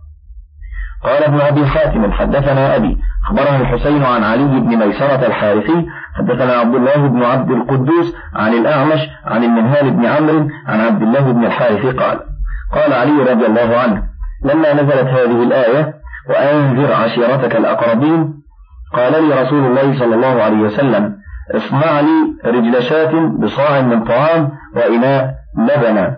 قال 1.04 1.24
ابن 1.24 1.40
أبي 1.40 1.66
حاتم 1.66 2.12
حدثنا 2.12 2.76
أبي 2.76 2.98
أخبرنا 3.26 3.60
الحسين 3.60 4.04
عن 4.04 4.24
علي 4.24 4.44
بن 4.44 4.76
ميسرة 4.76 5.26
الحارثي 5.26 5.86
حدثنا 6.14 6.52
عبد 6.52 6.74
الله 6.74 6.96
بن 6.96 7.22
عبد 7.22 7.50
القدوس 7.50 8.14
عن 8.34 8.52
الأعمش 8.52 9.00
عن 9.24 9.44
المنهال 9.44 9.90
بن 9.90 10.06
عمرو 10.06 10.48
عن 10.66 10.80
عبد 10.80 11.02
الله 11.02 11.20
بن 11.20 11.44
الحارث 11.44 11.86
قال 11.86 12.20
قال 12.72 12.92
علي 12.92 13.32
رضي 13.32 13.46
الله 13.46 13.76
عنه 13.76 14.02
لما 14.44 14.72
نزلت 14.72 15.08
هذه 15.08 15.42
الآية 15.42 15.94
وأنذر 16.30 16.92
عشيرتك 16.92 17.56
الأقربين 17.56 18.34
قال 18.94 19.24
لي 19.24 19.42
رسول 19.42 19.64
الله 19.66 19.98
صلى 19.98 20.14
الله 20.14 20.42
عليه 20.42 20.56
وسلم 20.56 21.16
اصنع 21.54 22.00
لي 22.00 22.34
رجل 22.44 22.82
شاة 22.82 23.12
بصاع 23.38 23.80
من 23.80 24.04
طعام 24.04 24.50
وإناء 24.76 25.34
لبنا. 25.58 26.16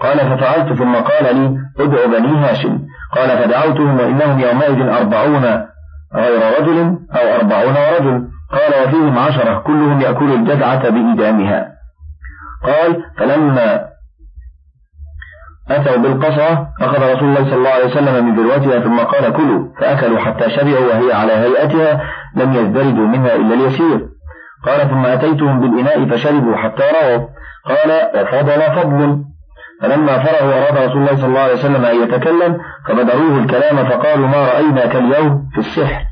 قال 0.00 0.18
ففعلت 0.18 0.72
ثم 0.72 0.94
قال 0.94 1.36
لي 1.36 1.58
ادع 1.80 2.06
بني 2.06 2.38
هاشم. 2.38 2.78
قال 3.16 3.38
فدعوتهم 3.38 4.00
وإنهم 4.00 4.40
يومئذ 4.40 4.88
أربعون 4.88 5.44
غير 6.14 6.60
رجل 6.60 6.98
أو 7.12 7.34
أربعون 7.40 7.74
رجل 7.98 8.28
قال 8.50 8.88
وفيهم 8.88 9.18
عشرة 9.18 9.58
كلهم 9.58 10.00
يأكل 10.00 10.32
الجدعة 10.32 10.88
بإدامها. 10.88 11.72
قال 12.64 13.02
فلما 13.18 13.90
أتوا 15.70 15.96
بالقصعة 15.96 16.68
أخذ 16.80 17.12
رسول 17.12 17.28
الله 17.28 17.44
صلى 17.44 17.54
الله 17.54 17.70
عليه 17.70 17.86
وسلم 17.86 18.26
من 18.26 18.36
ذروتها 18.36 18.80
ثم 18.80 19.00
قال 19.00 19.32
كلوا 19.32 19.68
فأكلوا 19.80 20.18
حتى 20.18 20.50
شبعوا 20.50 20.86
وهي 20.86 21.12
على 21.12 21.32
هيئتها 21.32 22.02
لم 22.36 22.52
يزدردوا 22.52 23.06
منها 23.06 23.34
إلا 23.34 23.54
اليسير. 23.54 24.08
قال 24.66 24.90
ثم 24.90 25.06
أتيتهم 25.06 25.60
بالإناء 25.60 26.08
فشربوا 26.08 26.56
حتى 26.56 26.82
رووا 26.82 27.26
قال 27.64 27.90
وفضل 28.14 28.62
فضل. 28.62 29.29
فلما 29.82 30.18
فرغوا 30.18 30.52
أراد 30.54 30.88
رسول 30.88 31.02
الله 31.02 31.16
صلى 31.16 31.26
الله 31.26 31.40
عليه 31.40 31.52
وسلم 31.52 31.84
أن 31.84 32.02
يتكلم 32.02 32.58
فبدروه 32.88 33.38
الكلام 33.38 33.84
فقالوا 33.84 34.28
ما 34.28 34.46
رأيناك 34.46 34.96
اليوم 34.96 35.48
في 35.52 35.58
السحر. 35.58 36.02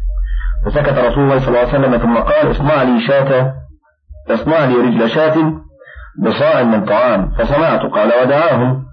فسكت 0.67 0.99
رسول 0.99 1.25
الله 1.25 1.39
صلى 1.39 1.49
الله 1.49 1.59
عليه 1.59 1.69
وسلم 1.69 1.99
ثم 1.99 2.17
قال 2.17 2.51
اصنع 2.51 2.83
لي 2.83 3.01
شاة 3.01 3.55
اصنع 4.31 4.65
لي 4.65 4.75
رجل 4.75 5.11
شاة 5.11 5.53
بصاع 6.19 6.63
من 6.63 6.85
طعام 6.85 7.31
فصنعت. 7.39 7.81
قال 7.81 8.13
ودعاهم. 8.23 8.85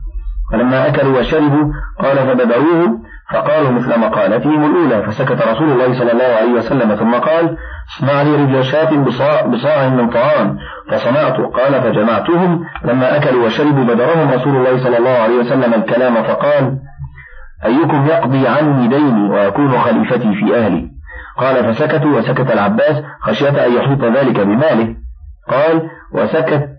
فلما 0.51 0.87
أكلوا 0.87 1.19
وشربوا 1.19 1.73
قال 1.99 2.17
فبدروه 2.17 2.99
فقالوا 3.33 3.71
مثل 3.71 3.99
مقالتهم 3.99 4.65
الأولى. 4.65 5.03
فسكت 5.03 5.47
رسول 5.47 5.71
الله 5.71 5.99
صلى 5.99 6.11
الله 6.11 6.35
عليه 6.41 6.51
وسلم 6.51 6.95
ثم 6.95 7.15
قال 7.15 7.57
اصنع 7.97 8.21
لي 8.21 8.35
رجل 8.35 8.63
شاة 8.63 8.91
بصاع, 8.97 9.41
بصاع 9.45 9.89
من 9.89 10.09
طعام 10.09 10.57
فصنعت. 10.91 11.39
قال 11.41 11.81
فجمعتهم. 11.81 12.65
لما 12.83 13.15
أكلوا 13.15 13.45
وشربوا 13.45 13.83
بدرهم 13.83 14.31
رسول 14.31 14.55
الله 14.55 14.83
صلى 14.83 14.97
الله 14.97 15.17
عليه 15.17 15.35
وسلم 15.35 15.73
الكلام 15.73 16.23
فقال 16.23 16.77
أيكم 17.65 18.05
يقضي 18.05 18.47
عني 18.47 18.87
ديني 18.87 19.29
ويكون 19.29 19.79
خليفتي 19.79 20.33
في 20.33 20.57
أهلي؟ 20.57 20.89
قال 21.37 21.73
فسكتوا 21.73 22.17
وسكت 22.17 22.51
العباس 22.51 23.03
خشية 23.21 23.65
أن 23.65 23.73
يحيط 23.73 24.03
ذلك 24.03 24.39
بماله. 24.39 24.95
قال 25.49 25.89
وسكت 26.13 26.69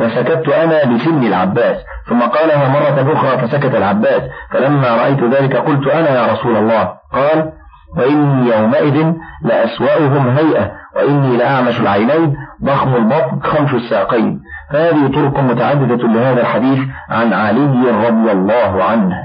وسكت 0.00 0.48
أنا 0.48 0.94
لسن 0.94 1.26
العباس. 1.26 1.76
ثم 2.08 2.20
قالها 2.20 2.68
مرة 2.68 3.12
أخرى 3.12 3.38
فسكت 3.38 3.74
العباس. 3.74 4.22
فلما 4.50 4.96
رأيت 4.96 5.24
ذلك 5.24 5.56
قلت 5.56 5.86
أنا 5.86 6.10
يا 6.10 6.32
رسول 6.32 6.56
الله. 6.56 6.92
قال 7.12 7.52
وإني 7.96 8.50
يومئذ 8.50 9.12
لأسوأهم 9.42 10.28
هيئة 10.28 10.72
وإني 10.96 11.36
لأعمش 11.36 11.80
العينين. 11.80 12.36
ضخم 12.64 12.96
البطن 12.96 13.40
خلف 13.40 13.74
الساقين. 13.74 14.40
فهذه 14.72 15.06
طرق 15.14 15.40
متعددة 15.40 16.08
لهذا 16.08 16.40
الحديث 16.40 16.78
عن 17.08 17.32
علي 17.32 17.90
رضي 18.08 18.32
الله 18.32 18.84
عنه. 18.84 19.16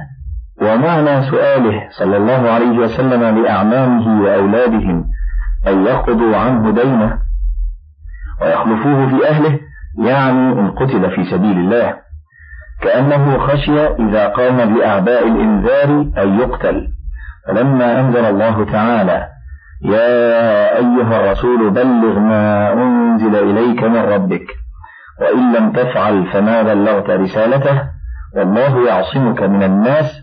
ومعنى 0.61 1.21
سؤاله 1.21 1.81
صلى 1.99 2.17
الله 2.17 2.49
عليه 2.49 2.77
وسلم 2.77 3.43
لأعمامه 3.43 4.21
وأولادهم 4.21 5.05
أن 5.67 5.85
يقضوا 5.85 6.37
عنه 6.37 6.71
دينه 6.71 7.19
ويخلفوه 8.41 9.07
في 9.07 9.29
أهله 9.29 9.59
يعني 9.99 10.51
إن 10.51 10.71
قتل 10.71 11.11
في 11.11 11.23
سبيل 11.23 11.57
الله. 11.57 11.93
كأنه 12.81 13.37
خشي 13.37 13.87
إذا 13.87 14.27
قام 14.27 14.73
بأعباء 14.73 15.27
الإنذار 15.27 15.89
أن 16.17 16.39
يقتل. 16.39 16.87
فلما 17.47 17.99
أنزل 17.99 18.25
الله 18.25 18.65
تعالى 18.71 19.27
يا 19.83 20.77
أيها 20.77 21.19
الرسول 21.19 21.69
بلغ 21.69 22.19
ما 22.19 22.73
أنزل 22.73 23.35
إليك 23.35 23.83
من 23.83 23.97
ربك 23.97 24.47
وإن 25.21 25.53
لم 25.53 25.71
تفعل 25.71 26.25
فما 26.25 26.61
بلغت 26.61 27.09
رسالته 27.09 27.83
والله 28.35 28.87
يعصمك 28.87 29.43
من 29.43 29.63
الناس. 29.63 30.21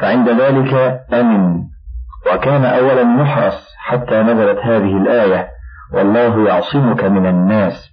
فعند 0.00 0.28
ذلك 0.28 1.02
أمن. 1.12 1.62
وكان 2.32 2.64
أولا 2.64 3.22
يحرص 3.22 3.74
حتى 3.78 4.22
نزلت 4.22 4.58
هذه 4.58 4.96
الآية 4.96 5.48
والله 5.94 6.48
يعصمك 6.48 7.04
من 7.04 7.26
الناس. 7.26 7.90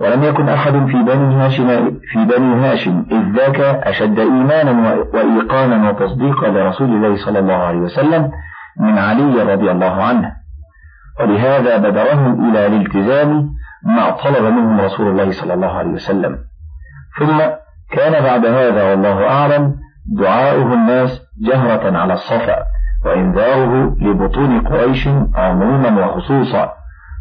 ولم 0.00 0.22
يكن 0.22 0.48
أحد 0.48 0.72
في 0.72 1.02
بني 1.02 1.34
هاشم 1.34 1.90
في 2.12 2.24
بني 2.24 2.66
هاشم 2.66 3.06
إذ 3.10 3.36
ذاك 3.36 3.60
أشد 3.60 4.18
إيمانا 4.18 4.94
وإيقانا 5.14 5.90
وتصديقا 5.90 6.48
لرسول 6.48 6.88
الله 6.88 7.16
صلى 7.16 7.38
الله 7.38 7.54
عليه 7.54 7.78
وسلم 7.78 8.30
من 8.80 8.98
علي 8.98 9.42
رضي 9.42 9.70
الله 9.70 10.02
عنه. 10.02 10.32
ولهذا 11.20 11.76
بدرهم 11.76 12.50
إلى 12.50 12.66
الالتزام 12.66 13.50
ما 13.82 14.10
طلب 14.10 14.44
منهم 14.44 14.80
رسول 14.80 15.06
الله 15.08 15.30
صلى 15.30 15.54
الله 15.54 15.72
عليه 15.78 15.90
وسلم. 15.90 16.38
ثم 17.18 17.38
كان 17.90 18.22
بعد 18.22 18.46
هذا 18.46 18.90
والله 18.90 19.28
أعلم 19.28 19.74
دعاؤه 20.06 20.74
الناس 20.74 21.22
جهرة 21.46 21.98
على 21.98 22.12
الصفا 22.12 22.56
وإنذاره 23.04 23.96
لبطون 24.00 24.60
قريش 24.60 25.08
عموما 25.34 26.06
وخصوصا 26.06 26.72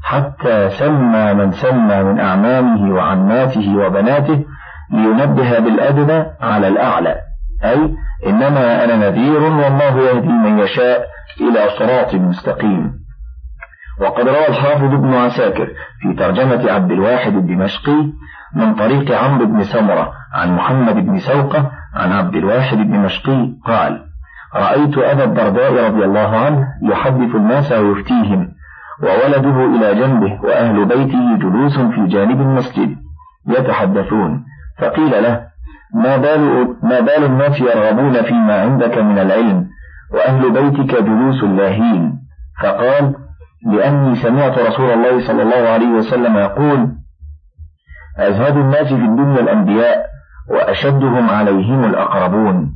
حتى 0.03 0.69
سمى 0.69 1.33
من 1.33 1.51
سمى 1.51 2.03
من 2.03 2.19
أعمامه 2.19 2.95
وعماته 2.95 3.77
وبناته 3.77 4.45
لينبه 4.91 5.59
بالأدنى 5.59 6.25
على 6.41 6.67
الأعلى. 6.67 7.15
أي 7.63 7.95
إنما 8.27 8.83
أنا 8.83 9.09
نذير 9.09 9.41
والله 9.41 9.99
يهدي 9.99 10.27
من 10.27 10.59
يشاء 10.59 11.07
إلى 11.41 11.69
صراط 11.79 12.15
مستقيم. 12.15 13.03
وقد 14.01 14.27
روى 14.27 14.47
الحافظ 14.47 14.93
ابن 14.93 15.13
عساكر 15.13 15.67
في 16.01 16.13
ترجمة 16.13 16.71
عبد 16.71 16.91
الواحد 16.91 17.35
الدمشقي 17.35 18.09
من 18.55 18.75
طريق 18.75 19.23
عمرو 19.23 19.45
بن 19.45 19.63
سمرة 19.63 20.11
عن 20.33 20.55
محمد 20.55 20.95
بن 20.95 21.19
سوقة 21.19 21.71
عن 21.95 22.11
عبد 22.11 22.35
الواحد 22.35 22.77
الدمشقي 22.77 23.53
قال 23.65 24.01
رأيت 24.55 24.97
أبا 24.97 25.23
الدرداء 25.23 25.85
رضي 25.85 26.05
الله 26.05 26.37
عنه 26.37 26.67
يحدث 26.83 27.35
الناس 27.35 27.71
ويفتيهم 27.71 28.51
وولده 29.03 29.65
إلى 29.65 29.95
جنبه 29.95 30.39
وأهل 30.43 30.85
بيته 30.85 31.37
جلوس 31.37 31.79
في 31.79 32.07
جانب 32.07 32.41
المسجد 32.41 32.95
يتحدثون 33.47 34.45
فقيل 34.79 35.23
له 35.23 35.52
ما 35.93 36.17
بال, 36.17 36.75
ما 36.83 36.99
بال 36.99 37.23
الناس 37.23 37.61
يرغبون 37.61 38.21
فيما 38.21 38.61
عندك 38.61 38.97
من 38.97 39.19
العلم 39.19 39.67
وأهل 40.13 40.51
بيتك 40.51 41.03
جلوس 41.03 41.43
لاهين. 41.43 42.19
فقال 42.63 43.15
لأني 43.65 44.15
سمعت 44.15 44.59
رسول 44.59 44.91
الله 44.91 45.27
صلى 45.27 45.43
الله 45.43 45.69
عليه 45.69 45.87
وسلم 45.87 46.37
يقول 46.37 46.87
أزهد 48.17 48.57
الناس 48.57 48.87
في 48.87 49.05
الدنيا 49.05 49.39
الأنبياء 49.39 50.05
وأشدهم 50.49 51.29
عليهم 51.29 51.85
الأقربون. 51.85 52.73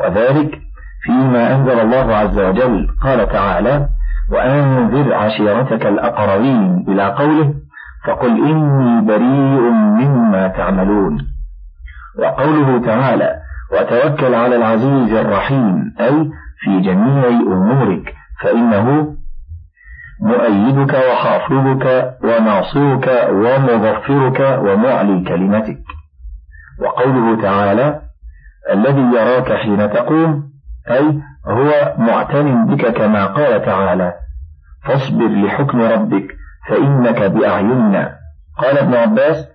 وذلك 0.00 0.58
فيما 1.06 1.54
أنزل 1.54 1.80
الله 1.80 2.16
عز 2.16 2.38
وجل. 2.38 2.86
قال 3.02 3.28
تعالى 3.28 3.88
وأنذر 4.32 5.14
عشيرتك 5.14 5.86
الأقربين. 5.86 6.84
إلى 6.88 7.06
قوله 7.06 7.54
فقل 8.06 8.50
إني 8.50 9.06
بريء 9.06 9.70
مما 9.70 10.48
تعملون. 10.48 11.33
وقوله 12.18 12.86
تعالى 12.86 13.36
وتوكل 13.72 14.34
على 14.34 14.56
العزيز 14.56 15.12
الرحيم 15.12 15.94
أي 16.00 16.30
في 16.60 16.80
جميع 16.80 17.28
أمورك 17.28 18.14
فإنه 18.42 19.16
مؤيدك 20.20 20.94
وحافظك 20.94 22.16
وناصرك 22.24 23.28
ومظفرك 23.30 24.60
ومعلي 24.62 25.24
كلمتك. 25.24 25.78
وقوله 26.80 27.42
تعالى 27.42 28.00
الذي 28.72 29.00
يراك 29.00 29.52
حين 29.52 29.90
تقوم 29.90 30.50
أي 30.90 31.20
هو 31.46 31.94
معتن 31.98 32.66
بك 32.66 32.86
كما 32.86 33.26
قال 33.26 33.64
تعالى 33.64 34.14
فاصبر 34.84 35.28
لحكم 35.28 35.82
ربك 35.82 36.36
فإنك 36.68 37.22
بأعيننا. 37.22 38.16
قال 38.58 38.78
ابن 38.78 38.94
عباس 38.94 39.48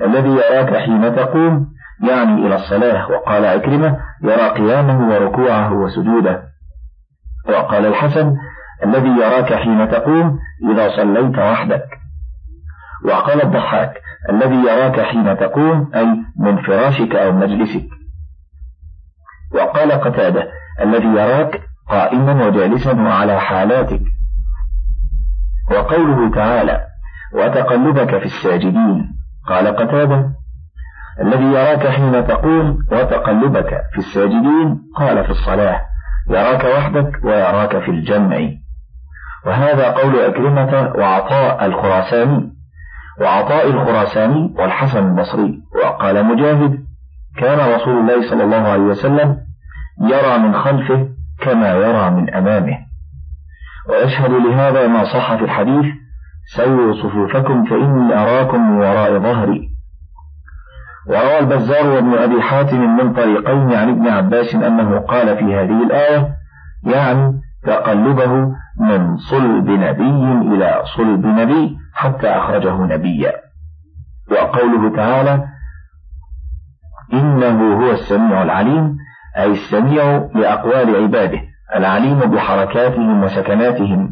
الذي 0.00 0.28
يراك 0.28 0.76
حين 0.76 1.16
تقوم 1.16 1.73
يعني 2.02 2.46
إلى 2.46 2.54
الصلاة. 2.54 3.10
وقال 3.10 3.44
عكرمة 3.44 3.98
يرى 4.22 4.48
قيامه 4.48 5.08
وركوعه 5.08 5.72
وسجوده. 5.72 6.42
وقال 7.48 7.86
الحسن 7.86 8.36
الذي 8.84 9.08
يراك 9.08 9.54
حين 9.54 9.90
تقوم 9.90 10.38
إذا 10.70 10.96
صليت 10.96 11.38
وحدك. 11.38 11.88
وقال 13.04 13.42
الضحاك 13.42 14.00
الذي 14.30 14.54
يراك 14.54 15.00
حين 15.00 15.36
تقوم 15.36 15.90
أي 15.94 16.06
من 16.38 16.62
فراشك 16.62 17.14
أو 17.14 17.32
مجلسك. 17.32 17.86
وقال 19.54 19.92
قتادة 19.92 20.48
الذي 20.80 21.06
يراك 21.06 21.60
قائما 21.88 22.46
وجالسا 22.46 22.92
وعلى 22.92 23.40
حالاتك. 23.40 24.02
وقوله 25.70 26.30
تعالى 26.30 26.86
وتقلبك 27.34 28.18
في 28.18 28.24
الساجدين. 28.24 29.14
قال 29.48 29.76
قتادة 29.76 30.30
الذي 31.20 31.44
يراك 31.44 31.86
حين 31.86 32.26
تقوم 32.26 32.78
وتقلبك 32.92 33.82
في 33.92 33.98
الساجدين 33.98 34.80
قال 34.96 35.24
في 35.24 35.30
الصلاة 35.30 35.80
يراك 36.30 36.64
وحدك 36.64 37.24
ويراك 37.24 37.78
في 37.78 37.90
الجمع. 37.90 38.36
وهذا 39.46 39.90
قول 39.90 40.18
أكرمة 40.18 40.92
وعطاء 40.96 41.66
الخراساني. 41.66 42.52
وعطاء 43.20 43.70
الخراساني 43.70 44.54
والحسن 44.58 45.08
البصري. 45.08 45.62
وقال 45.84 46.24
مجاهد 46.24 46.78
كان 47.36 47.74
رسول 47.74 47.98
الله 47.98 48.30
صلى 48.30 48.44
الله 48.44 48.68
عليه 48.68 48.82
وسلم 48.82 49.36
يرى 50.00 50.38
من 50.38 50.54
خلفه 50.54 51.08
كما 51.40 51.74
يرى 51.74 52.10
من 52.10 52.34
أمامه. 52.34 52.78
ويشهد 53.88 54.30
لهذا 54.30 54.86
ما 54.86 55.04
صح 55.04 55.34
في 55.34 55.44
الحديث 55.44 55.84
سووا 56.56 56.92
صفوفكم 56.92 57.64
فإني 57.64 58.14
أراكم 58.14 58.70
من 58.70 58.76
وراء 58.76 59.18
ظهري. 59.18 59.73
وروى 61.06 61.38
البزار 61.38 61.86
وابن 61.86 62.14
أبي 62.14 62.42
حاتم 62.42 62.96
من 62.96 63.12
طريقين 63.12 63.72
عن 63.72 63.88
ابن 63.88 64.08
عباس 64.08 64.54
أنه 64.54 64.98
قال 64.98 65.36
في 65.36 65.44
هذه 65.44 65.82
الآية 65.82 66.28
يعني 66.84 67.40
تقلبه 67.66 68.52
من 68.80 69.16
صلب 69.16 69.70
نبي 69.70 70.54
إلى 70.54 70.82
صلب 70.96 71.26
نبي 71.26 71.76
حتى 71.94 72.28
أخرجه 72.28 72.76
نبيا. 72.76 73.32
وقوله 74.30 74.96
تعالى 74.96 75.44
إنه 77.12 77.84
هو 77.84 77.90
السميع 77.90 78.42
العليم 78.42 78.96
أي 79.36 79.50
السميع 79.50 80.28
لأقوال 80.34 80.96
عباده 81.02 81.40
العليم 81.74 82.18
بحركاتهم 82.18 83.22
وسكناتهم 83.24 84.10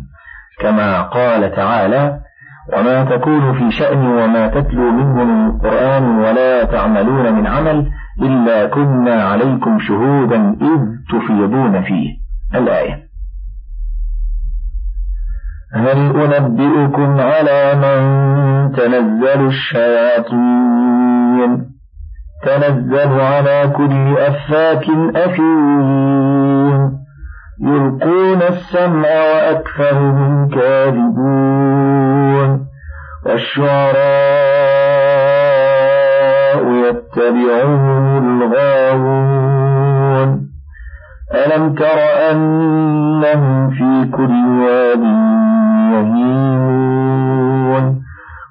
كما 0.61 1.02
قال 1.02 1.55
تعالى 1.55 2.20
وما 2.72 3.05
تكون 3.05 3.53
في 3.53 3.70
شأن 3.70 4.07
وما 4.07 4.48
تتلو 4.48 4.92
منه 4.92 5.25
من 5.25 5.59
قرآن 5.59 6.18
ولا 6.18 6.64
تعملون 6.64 7.33
من 7.33 7.46
عمل 7.46 7.90
إلا 8.22 8.66
كنا 8.66 9.22
عليكم 9.25 9.79
شهودا 9.79 10.57
إذ 10.61 10.81
تفيضون 11.11 11.83
فيه. 11.83 12.11
الآية. 12.55 13.03
هل 15.75 16.33
أنبئكم 16.35 17.20
على 17.20 17.75
من 17.75 18.03
تنزل 18.72 19.46
الشياطين؟ 19.46 20.92
تنزل 22.42 23.20
على 23.20 23.72
كل 23.77 24.18
أفاك 24.18 24.85
أثيم 25.16 26.41
يلقون 27.62 28.42
السمع 28.42 29.09
وأكثرهم 29.09 30.48
كاذبون 30.48 31.92
والشعراء 33.27 33.92
يتبعهم 36.72 38.42
الغاوون. 38.42 39.62
ألم 41.35 41.75
تر 41.75 41.98
أنهم 42.31 43.70
في 43.70 44.11
كل 44.16 44.33
واد 44.61 45.03
يهيمون؟ 45.92 47.85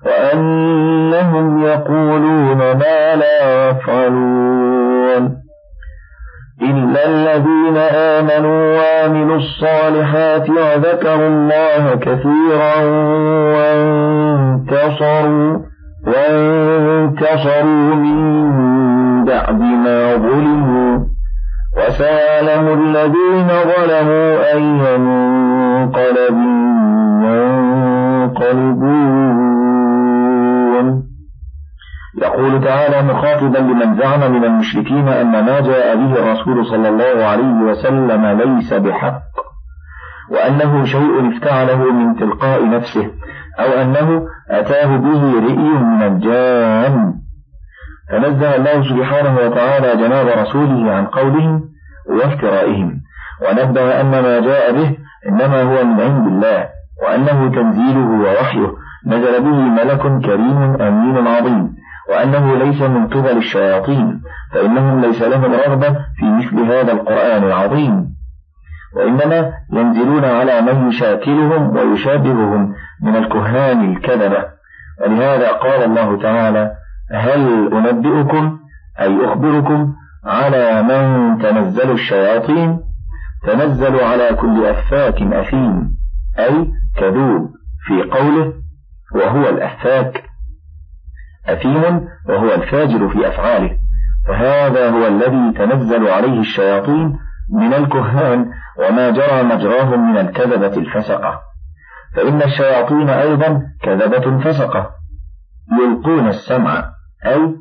وأنهم 0.06 1.64
يقولون 1.64 2.58
ما 2.58 3.16
لا 3.16 3.70
يفعلون. 3.70 5.42
إلا 6.62 7.02
الذين 7.06 7.78
آمنوا 7.78 8.71
الصالحات 9.42 10.46
وذكروا 10.50 11.28
الله 11.28 11.84
كثيرا 11.96 12.76
وانتصروا 13.56 15.52
وانتصروا 16.08 17.96
من 18.04 18.20
بعد 19.26 19.62
ما 19.62 20.00
ظلموا. 20.16 20.94
وسيعلم 21.78 22.66
الذين 22.80 23.50
ظلموا 23.72 24.30
أي 24.54 24.60
منقلب 24.84 26.38
ينقلبون. 28.42 29.12
يقول 32.22 32.54
تعالى 32.64 32.98
مخاطبا 33.14 33.58
لمن 33.58 33.90
زعم 33.96 34.32
من 34.34 34.44
المشركين 34.46 35.08
أن 35.08 35.32
ما 35.32 35.60
جاء 35.60 35.96
به 35.96 36.12
الرسول 36.14 36.66
صلى 36.66 36.90
الله 36.90 37.26
عليه 37.26 37.56
وسلم 37.70 38.26
ليس 38.26 38.74
بحق. 38.74 39.31
وأنه 40.30 40.86
شيء 40.86 41.30
افتعله 41.36 41.92
من 41.92 42.16
تلقاء 42.16 42.70
نفسه 42.70 43.12
أو 43.60 43.82
أنه 43.82 44.28
أتاه 44.50 44.98
به 44.98 45.40
رئي 45.40 45.70
من 45.70 46.04
الجان 46.04 47.14
فنزه 48.12 48.56
الله 48.56 48.84
سبحانه 48.84 49.38
وتعالى 49.38 50.08
جناب 50.08 50.28
رسوله 50.28 50.92
عن 50.92 51.06
قولهم 51.06 51.62
وافترائهم 52.10 53.02
ونبه 53.42 54.02
أن 54.02 54.12
ما 54.12 54.40
جاء 54.40 54.72
به 54.72 54.98
إنما 55.28 55.62
هو 55.62 55.84
من 55.86 56.02
عند 56.02 56.28
الله 56.28 56.68
وأنه 57.04 57.52
تنزيله 57.52 58.08
ووحيه 58.10 58.74
نزل 59.08 59.42
به 59.42 59.56
ملك 59.56 60.02
كريم 60.26 60.82
أمين 60.82 61.28
عظيم 61.28 61.74
وأنه 62.10 62.56
ليس 62.56 62.82
من 62.82 63.08
قبل 63.08 63.38
الشياطين 63.38 64.22
فإنهم 64.54 65.02
ليس 65.02 65.22
لهم 65.22 65.54
رغبة 65.54 65.92
في 65.92 66.26
مثل 66.26 66.60
هذا 66.60 66.92
القرآن 66.92 67.44
العظيم. 67.44 68.11
وإنما 68.96 69.54
ينزلون 69.74 70.26
على 70.26 70.62
من 70.62 70.90
يشاكلهم 70.90 71.78
ويشابههم 71.78 72.74
من 73.04 73.16
الكهان 73.16 73.92
الكذبة. 73.92 74.46
ولهذا 75.02 75.52
قال 75.52 75.84
الله 75.84 76.22
تعالى 76.22 76.72
هل 77.12 77.74
أنبئكم 77.74 78.60
أي 79.00 79.26
أخبركم 79.26 79.94
على 80.26 80.84
من 80.84 81.38
تنزل 81.42 81.92
الشياطين؟ 81.92 82.80
تنزل 83.48 84.00
على 84.00 84.30
كل 84.36 84.66
أفاك 84.66 85.22
أثيم 85.22 85.96
أي 86.40 86.68
كذوب 86.98 87.50
في 87.88 88.02
قوله 88.04 88.54
وهو 89.16 89.50
الأفاك 89.50 90.24
أثيم 91.48 92.08
وهو 92.30 92.54
الفاجر 92.54 93.10
في 93.10 93.28
أفعاله. 93.28 93.78
فهذا 94.28 94.90
هو 94.90 95.08
الذي 95.08 95.54
تنزل 95.58 96.08
عليه 96.08 96.40
الشياطين 96.40 97.18
من 97.54 97.74
الكهان 97.74 98.46
وما 98.80 99.10
جرى 99.10 99.44
مجراهم 99.44 100.12
من 100.12 100.18
الكذبة 100.18 100.78
الفسقة. 100.78 101.40
فإن 102.16 102.42
الشياطين 102.42 103.10
أيضا 103.10 103.62
كذبة 103.84 104.40
فسقة. 104.40 104.90
يلقون 105.82 106.28
السمع 106.28 106.84
أي 107.26 107.56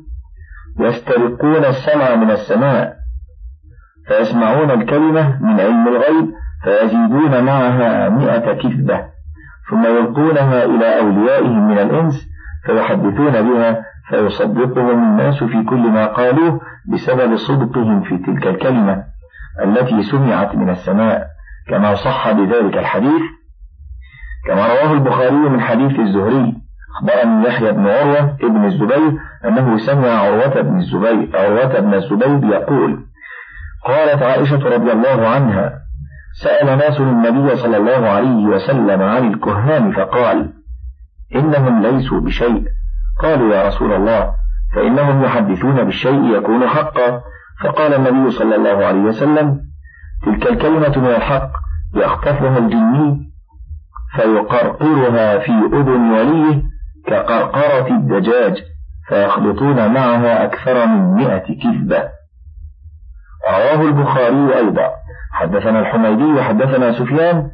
يسترقون 0.79 1.65
السمع 1.65 2.15
من 2.15 2.31
السماء. 2.31 2.95
فيسمعون 4.07 4.71
الكلمة 4.71 5.41
من 5.41 5.59
علم 5.59 5.87
الغيب 5.87 6.31
فيزيدون 6.63 7.43
معها 7.43 8.09
مئة 8.09 8.53
كذبة. 8.53 9.05
ثم 9.69 9.85
يلقونها 9.85 10.63
إلى 10.65 10.99
أوليائهم 10.99 11.67
من 11.67 11.77
الإنس 11.77 12.27
فيحدثون 12.65 13.31
بها 13.31 13.85
فيصدقهم 14.09 15.03
الناس 15.03 15.43
في 15.43 15.63
كل 15.63 15.89
ما 15.89 16.05
قالوه 16.05 16.61
بسبب 16.93 17.35
صدقهم 17.35 18.01
في 18.01 18.17
تلك 18.17 18.47
الكلمة. 18.47 19.03
التي 19.63 20.03
سمعت 20.03 20.55
من 20.55 20.69
السماء 20.69 21.27
كما 21.69 21.95
صح 21.95 22.31
بذلك 22.31 22.77
الحديث 22.77 23.21
كما 24.47 24.67
رواه 24.67 24.93
البخاري 24.93 25.35
من 25.49 25.61
حديث 25.61 25.99
الزهري 25.99 26.53
أخبرني 26.97 27.47
يحيى 27.47 27.71
بن 27.71 27.87
عروة 27.87 28.37
ابن 28.43 28.65
الزبير 28.65 29.11
أنه 29.45 29.77
سمع 29.77 30.09
عروة 30.09 30.61
بن 30.61 30.77
الزبير 30.77 31.29
عروة 31.33 31.79
بن 31.79 31.93
الزبير 31.93 32.53
يقول 32.53 33.05
قالت 33.85 34.23
عائشة 34.23 34.69
رضي 34.69 34.91
الله 34.91 35.27
عنها 35.27 35.81
سأل 36.43 36.77
ناس 36.77 36.99
النبي 36.99 37.55
صلى 37.55 37.77
الله 37.77 38.09
عليه 38.09 38.45
وسلم 38.45 39.01
عن 39.01 39.33
الكهان 39.33 39.91
فقال 39.91 40.53
إنهم 41.35 41.81
ليسوا 41.81 42.19
بشيء. 42.19 42.63
قالوا 43.21 43.55
يا 43.55 43.67
رسول 43.67 43.93
الله 43.93 44.31
فإنهم 44.75 45.23
يحدثون 45.23 45.83
بالشيء 45.83 46.37
يكون 46.37 46.67
حقا. 46.67 47.21
فقال 47.63 47.93
النبي 47.93 48.31
صلى 48.31 48.55
الله 48.55 48.85
عليه 48.85 48.99
وسلم 49.01 49.61
تلك 50.25 50.47
الكلمة 50.47 50.97
من 50.97 51.15
الحق 51.15 51.51
يخطفها 51.95 52.57
الجني 52.57 53.31
فيقرقرها 54.15 55.39
في 55.39 55.51
أذن 55.51 56.11
وليه 56.11 56.63
كقرقرة 57.07 57.87
الدجاج 57.87 58.63
فيخلطون 59.07 59.93
معها 59.93 60.43
أكثر 60.43 60.85
من 60.85 61.13
مئة 61.13 61.61
كذبة. 61.63 62.09
رواه 63.49 63.81
البخاري 63.81 64.57
أيضا. 64.57 64.91
حدثنا 65.33 65.79
الحميدي 65.79 66.43
حدثنا 66.43 66.91
سفيان. 66.91 67.51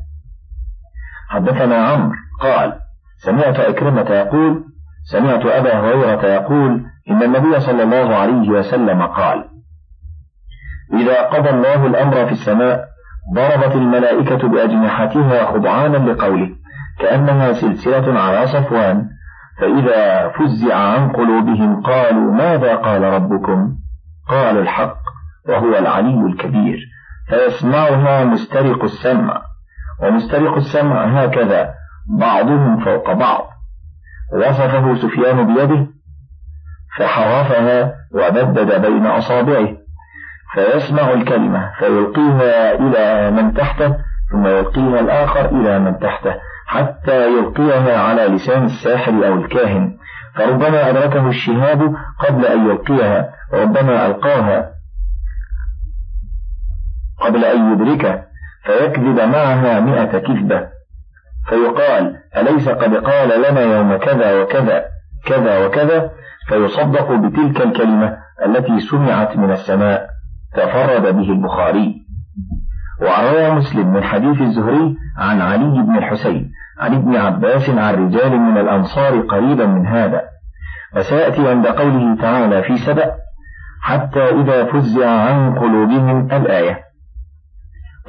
حدثنا 1.30 1.88
عمرو 1.88 2.16
قال 2.42 2.80
سمعت 3.18 3.60
أكرمة 3.60 4.10
يقول 4.10 4.64
سمعت 5.12 5.46
أبا 5.46 5.80
هريرة 5.80 6.26
يقول 6.26 6.86
إن 7.10 7.24
النبي 7.24 7.60
صلى 7.60 7.84
الله 7.84 8.16
عليه 8.16 8.50
وسلم 8.50 9.02
قال 9.02 9.57
إذا 10.94 11.22
قضى 11.22 11.50
الله 11.50 11.86
الأمر 11.86 12.26
في 12.26 12.32
السماء 12.32 12.86
ضربت 13.36 13.76
الملائكة 13.76 14.48
بأجنحتها 14.48 15.46
خضعانا 15.46 15.98
لقوله 15.98 16.50
كأنها 17.00 17.54
سلسلة 17.54 18.20
على 18.20 18.48
صفوان 18.48 19.10
فإذا 19.62 20.30
فزع 20.30 20.76
عن 20.76 21.10
قلوبهم 21.10 21.82
قالوا 21.82 22.34
ماذا 22.34 22.76
قال 22.76 23.02
ربكم؟ 23.02 23.76
قالوا 24.30 24.62
الحق 24.62 24.98
وهو 25.50 25.78
العلي 25.78 26.26
الكبير 26.26 26.80
فيسمعها 27.30 28.24
مسترق 28.24 28.84
السمع 28.84 29.42
ومسترق 30.04 30.56
السمع 30.56 31.06
هكذا 31.06 31.74
بعضهم 32.20 32.86
فوق 32.86 33.14
بعض. 33.14 33.50
وصفه 34.34 34.96
سفيان 34.96 35.54
بيده 35.54 35.88
فحرفها 36.98 37.94
وبدد 38.14 38.82
بين 38.82 39.06
أصابعه. 39.06 39.77
فيسمع 40.54 41.14
الكلمة 41.14 41.72
فيلقيها 41.80 42.74
إلى 42.74 43.32
من 43.32 43.54
تحته 43.54 43.98
ثم 44.32 44.48
يلقيها 44.48 45.00
الآخر 45.00 45.46
إلى 45.46 45.80
من 45.80 46.00
تحته 46.00 46.36
حتى 46.68 47.28
يلقيها 47.38 47.98
على 47.98 48.28
لسان 48.28 48.66
الساحر 48.66 49.12
أو 49.12 49.34
الكاهن. 49.34 49.98
فربما 50.36 50.90
أدركه 50.90 51.28
الشهاب 51.28 51.96
قبل 52.28 52.46
أن 52.46 52.70
يلقيها 52.70 53.30
وربما 53.54 54.06
ألقاها 54.06 54.70
قبل 57.22 57.46
أن 57.46 57.74
يدركه 57.74 58.24
فيكذب 58.64 59.20
معها 59.20 59.80
مئة 59.80 60.20
كذبة. 60.20 60.68
فيقال 61.50 62.16
أليس 62.38 62.70
قد 62.70 62.96
قال 62.96 63.42
لنا 63.42 63.62
يوم 63.62 63.98
كذا 63.98 64.42
وكذا 64.42 64.86
كذا 65.26 65.66
وكذا؟ 65.66 66.12
فيصدق 66.48 67.12
بتلك 67.12 67.62
الكلمة 67.62 68.18
التي 68.46 68.80
سمعت 68.80 69.38
من 69.38 69.52
السماء. 69.52 70.17
تفرد 70.58 71.16
به 71.16 71.32
البخاري. 71.32 72.08
وروى 73.02 73.50
مسلم 73.52 73.94
من 73.94 74.04
حديث 74.04 74.42
الزهري 74.42 74.96
عن 75.18 75.42
علي 75.42 75.82
بن 75.84 75.98
الحسين 75.98 76.52
عن 76.80 76.94
ابن 76.94 77.16
عباس 77.16 77.70
عن 77.70 77.94
رجال 78.06 78.40
من 78.40 78.58
الأنصار 78.58 79.20
قريبا 79.20 79.66
من 79.66 79.88
هذا. 79.88 80.22
وسيأتي 80.96 81.50
عند 81.50 81.68
قوله 81.68 82.16
تعالى 82.22 82.64
في 82.64 82.78
سبأ 82.78 83.12
حتى 83.82 84.30
إذا 84.30 84.66
فزع 84.66 85.10
عن 85.10 85.60
قلوبهم 85.60 86.32
الآية 86.32 86.80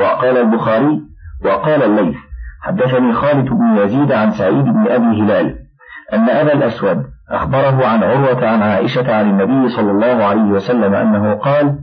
وقال 0.00 0.36
البخاري 0.36 1.00
وقال 1.44 1.82
الليث 1.82 2.16
حدثني 2.62 3.12
خالد 3.12 3.48
بن 3.48 3.76
يزيد 3.76 4.12
عن 4.12 4.30
سعيد 4.30 4.64
بن 4.64 4.88
أبي 4.88 5.22
هلال 5.22 5.58
أن 6.12 6.28
أبا 6.28 6.52
الأسود 6.52 7.04
أخبره 7.30 7.86
عن 7.86 8.02
عروة 8.02 8.48
عن 8.48 8.62
عائشة 8.62 9.14
عن 9.14 9.30
النبي 9.30 9.68
صلى 9.68 9.90
الله 9.90 10.24
عليه 10.24 10.42
وسلم 10.42 10.94
أنه 10.94 11.34
قال 11.34 11.78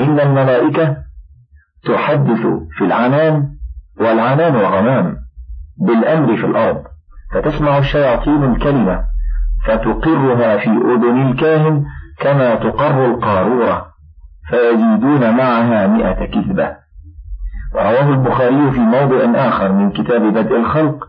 إن 0.00 0.20
الملائكة 0.20 0.96
تحدث 1.84 2.46
في 2.78 2.84
العنان 2.84 3.48
والعنان 4.00 4.54
الغمام 4.56 5.16
بالأمر 5.78 6.36
في 6.36 6.46
الأرض 6.46 6.84
فتسمع 7.34 7.78
الشياطين 7.78 8.44
الكلمة 8.44 9.04
فتقرها 9.66 10.56
في 10.56 10.70
أذن 10.70 11.30
الكاهن 11.30 11.84
كما 12.18 12.54
تقر 12.54 13.06
القارورة 13.06 13.86
فيزيدون 14.48 15.36
معها 15.36 15.86
مئة 15.86 16.26
كذبة. 16.26 16.76
ورواه 17.74 18.08
البخاري 18.08 18.70
في 18.70 18.80
موضع 18.80 19.48
آخر 19.48 19.72
من 19.72 19.90
كتاب 19.90 20.22
بدء 20.22 20.56
الخلق 20.56 21.04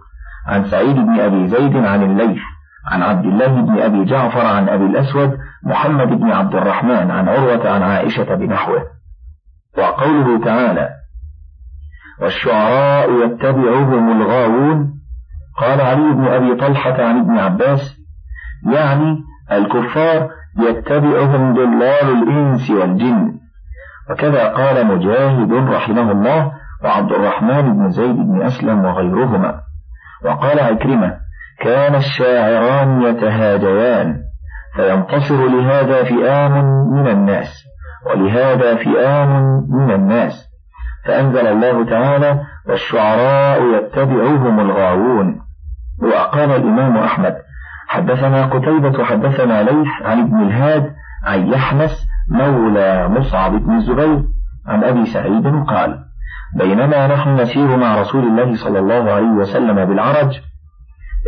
عن 0.47 0.65
سعيد 0.65 0.95
بن 0.95 1.19
أبي 1.19 1.47
زيد 1.47 1.77
عن 1.77 2.03
الليث 2.03 2.41
عن 2.91 3.03
عبد 3.03 3.25
الله 3.25 3.47
بن 3.61 3.79
أبي 3.79 4.05
جعفر 4.05 4.45
عن 4.45 4.69
أبي 4.69 4.85
الأسود 4.85 5.37
محمد 5.67 6.07
بن 6.07 6.31
عبد 6.31 6.55
الرحمن 6.55 7.11
عن 7.11 7.29
عروة 7.29 7.69
عن 7.69 7.81
عائشة 7.83 8.35
بنحوه. 8.35 8.83
وقوله 9.77 10.45
تعالى 10.45 10.89
والشعراء 12.21 13.25
يتبعهم 13.25 14.21
الغاوون 14.21 14.93
قال 15.57 15.81
علي 15.81 16.13
بن 16.13 16.27
أبي 16.27 16.55
طلحة 16.55 17.03
عن 17.03 17.19
ابن 17.19 17.37
عباس 17.37 17.97
يعني 18.73 19.23
الكفار 19.51 20.29
يتبعهم 20.59 21.53
ضلال 21.53 22.23
الإنس 22.23 22.71
والجن 22.71 23.33
وكذا 24.09 24.47
قال 24.47 24.87
مجاهد 24.87 25.53
رحمه 25.53 26.11
الله 26.11 26.51
وعبد 26.83 27.11
الرحمن 27.11 27.77
بن 27.77 27.89
زيد 27.89 28.15
بن 28.15 28.41
أسلم 28.41 28.85
وغيرهما. 28.85 29.61
وقال 30.25 30.59
عكرمة 30.59 31.17
كان 31.59 31.95
الشاعران 31.95 33.01
يتهاجيان 33.01 34.26
فينتصر 34.77 35.47
لهذا 35.47 36.03
فئام 36.03 36.65
من 36.91 37.07
الناس 37.07 37.63
ولهذا 38.05 38.75
فئام 38.75 39.29
من 39.69 39.91
الناس. 39.91 40.47
فأنزل 41.05 41.47
الله 41.47 41.85
تعالى 41.85 42.39
والشعراء 42.69 43.61
يتبعهم 43.63 44.59
الغاوون 44.59 45.41
وقال 46.01 46.51
الإمام 46.51 46.97
أحمد 46.97 47.35
حدثنا 47.87 48.45
قتيبة 48.45 49.03
حدثنا 49.03 49.63
ليث 49.63 49.87
عن 50.01 50.19
ابن 50.19 50.41
الهاد 50.41 50.93
عن 51.25 51.47
يحنس 51.47 52.07
مولى 52.29 53.07
مصعب 53.07 53.51
بن 53.51 53.75
الزبير 53.75 54.23
عن 54.67 54.83
أبي 54.83 55.05
سعيد 55.05 55.47
قال 55.67 55.99
بينما 56.57 57.07
نحن 57.07 57.35
نسير 57.35 57.77
مع 57.77 58.01
رسول 58.01 58.23
الله 58.23 58.55
صلى 58.55 58.79
الله 58.79 59.11
عليه 59.11 59.29
وسلم 59.29 59.85
بالعرج 59.85 60.41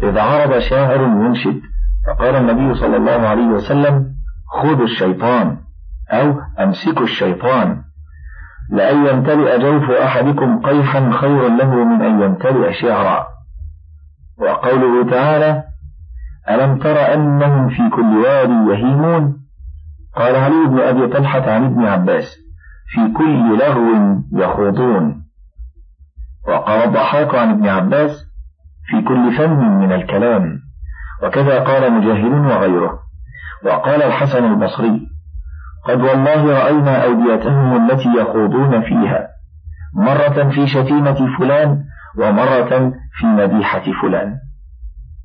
إذ 0.04 0.18
عرض 0.18 0.60
شاعر 0.60 1.02
ينشد 1.02 1.62
فقال 2.10 2.36
النبي 2.36 2.76
صلى 2.80 2.98
الله 2.98 3.28
عليه 3.28 3.48
وسلم 3.48 4.06
خذوا 4.62 4.86
الشيطان 4.86 5.58
أو 6.12 6.42
أمسكوا 6.60 7.04
الشيطان. 7.04 7.82
لأن 8.72 9.06
يمتلئ 9.06 9.60
جوف 9.60 9.92
أحدكم 9.92 10.60
قيحا 10.62 11.12
خير 11.12 11.48
له 11.48 11.84
من 11.84 12.02
أن 12.02 12.22
يمتلئ 12.22 12.74
شعرا. 12.74 13.28
وقوله 14.40 15.12
تعالى 15.12 15.64
ألم 16.50 16.80
تر 16.80 17.14
أنهم 17.14 17.70
في 17.70 17.90
كل 17.96 18.18
واد 18.18 18.50
يهيمون؟ 18.50 19.38
قال 20.16 20.36
علي 20.36 20.68
بن 20.68 20.80
أبي 20.80 21.08
طلحة 21.08 21.52
عن 21.52 21.66
ابن 21.66 21.86
عباس 21.86 22.38
في 22.88 23.14
كل 23.18 23.58
لغو 23.60 24.22
يخوضون. 24.34 25.24
وقال 26.48 26.88
الضحاك 26.88 27.36
عن 27.36 27.50
ابن 27.50 27.68
عباس 27.68 28.12
في 28.86 29.02
كل 29.02 29.38
فن 29.38 29.80
من 29.80 29.92
الكلام. 29.92 30.69
وكذا 31.24 31.60
قال 31.60 31.94
مجاهد 31.94 32.32
وغيره. 32.46 33.00
وقال 33.66 34.04
الحسن 34.04 34.46
البصري 34.46 35.08
قد 35.86 36.02
والله 36.02 36.64
رأينا 36.64 37.04
أوديتهم 37.06 37.92
التي 37.92 38.10
يخوضون 38.18 38.82
فيها 38.82 39.28
مرة 39.96 40.50
في 40.50 40.68
شتيمة 40.68 41.38
فلان 41.38 41.84
ومرة 42.18 42.94
في 43.20 43.26
مديحة 43.26 43.84
فلان. 44.02 44.36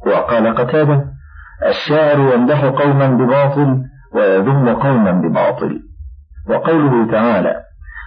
وقال 0.06 0.54
قتادة 0.54 1.04
الشاعر 1.66 2.18
يمدح 2.34 2.64
قوما 2.64 3.06
بباطل 3.06 3.82
ويذم 4.14 4.68
قوما 4.68 5.10
بباطل. 5.12 5.80
وقوله 6.48 7.12
تعالى 7.12 7.56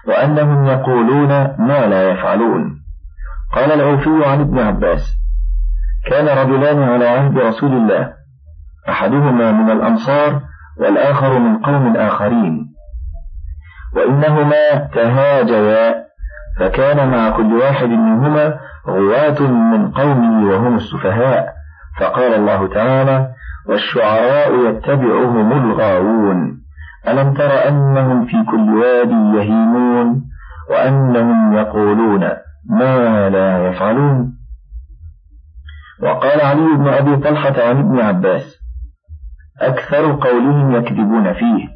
وأنهم 0.08 0.66
يقولون 0.66 1.30
ما 1.60 1.88
لا 1.88 2.12
يفعلون. 2.12 2.78
قال 3.56 3.72
العوفي 3.72 4.26
عن 4.26 4.42
ابن 4.42 4.60
عباس 4.60 5.27
كان 6.10 6.28
رجلان 6.28 6.84
على 6.84 7.08
عهد 7.08 7.38
رسول 7.38 7.72
الله 7.72 8.14
أحدهما 8.90 9.52
من 9.52 9.72
الأنصار 9.72 10.42
والآخر 10.80 11.40
من 11.40 11.58
قوم 11.58 11.98
آخرين. 11.98 12.68
وإنهما 13.96 14.76
تهاجيا 14.94 15.96
فكان 16.60 17.12
مع 17.12 17.30
كل 17.30 17.54
واحد 17.54 17.88
منهما 17.90 18.60
غواة 18.88 19.42
من 19.42 19.92
قومه 19.92 20.52
وهم 20.52 20.76
السفهاء. 20.76 21.58
فقال 22.00 22.34
الله 22.34 22.68
تعالى 22.68 23.30
والشعراء 23.70 24.70
يتبعهم 24.70 25.52
الغاوون 25.52 26.62
ألم 27.08 27.34
تر 27.34 27.68
أنهم 27.68 28.26
في 28.26 28.44
كل 28.52 28.78
واد 28.78 29.12
يهيمون 29.12 30.22
وأنهم 30.70 31.54
يقولون 31.54 32.30
ما 32.70 33.30
لا 33.30 33.68
يفعلون؟ 33.68 34.37
وقال 36.04 36.42
علي 36.42 36.78
بن 36.78 36.88
أبي 36.88 37.18
طلحة 37.18 37.64
عن 37.64 37.78
ابن 37.80 38.00
عباس 38.00 38.58
أكثر 39.62 40.12
قولهم 40.12 40.76
يكذبون 40.76 41.34
فيه. 41.34 41.68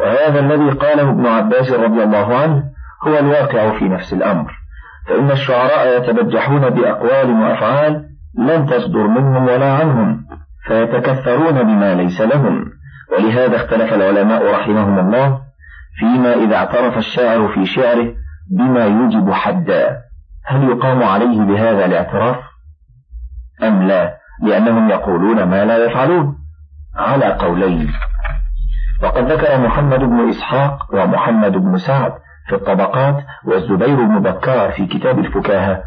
وهذا 0.00 0.40
الذي 0.40 0.70
قاله 0.70 1.10
ابن 1.10 1.26
عباس 1.26 1.70
رضي 1.70 2.02
الله 2.02 2.36
عنه 2.36 2.64
هو 3.08 3.18
الواقع 3.18 3.78
في 3.78 3.88
نفس 3.88 4.12
الأمر. 4.12 4.52
فإن 5.08 5.30
الشعراء 5.30 5.98
يتبجحون 5.98 6.70
بأقوال 6.70 7.30
وأفعال 7.30 8.04
لن 8.38 8.66
تصدر 8.66 9.06
منهم 9.06 9.44
ولا 9.44 9.72
عنهم 9.72 10.24
فيتكثرون 10.66 11.62
بما 11.62 11.94
ليس 11.94 12.20
لهم. 12.20 12.64
ولهذا 13.12 13.56
اختلف 13.56 13.92
العلماء 13.94 14.52
رحمهم 14.52 14.98
الله 14.98 15.40
فيما 15.98 16.34
إذا 16.34 16.56
اعترف 16.56 16.96
الشاعر 16.98 17.48
في 17.48 17.66
شعره 17.66 18.14
بما 18.50 18.84
يوجب 18.84 19.30
حدا. 19.30 19.96
هل 20.46 20.68
يقام 20.68 21.02
عليه 21.02 21.44
بهذا 21.44 21.84
الاعتراف؟ 21.84 22.51
أم 23.62 23.82
لا؟ 23.82 24.14
لأنهم 24.42 24.90
يقولون 24.90 25.42
ما 25.42 25.64
لا 25.64 25.84
يفعلون. 25.84 26.38
على 26.96 27.24
قولين. 27.24 27.92
وقد 29.02 29.32
ذكر 29.32 29.60
محمد 29.60 29.98
بن 29.98 30.28
إسحاق 30.28 30.94
ومحمد 30.94 31.52
بن 31.52 31.76
سعد 31.78 32.12
في 32.48 32.54
الطبقات 32.54 33.24
والزبير 33.44 33.96
بن 33.96 34.22
بكار 34.22 34.72
في 34.72 34.86
كتاب 34.86 35.18
الفكاهة 35.18 35.82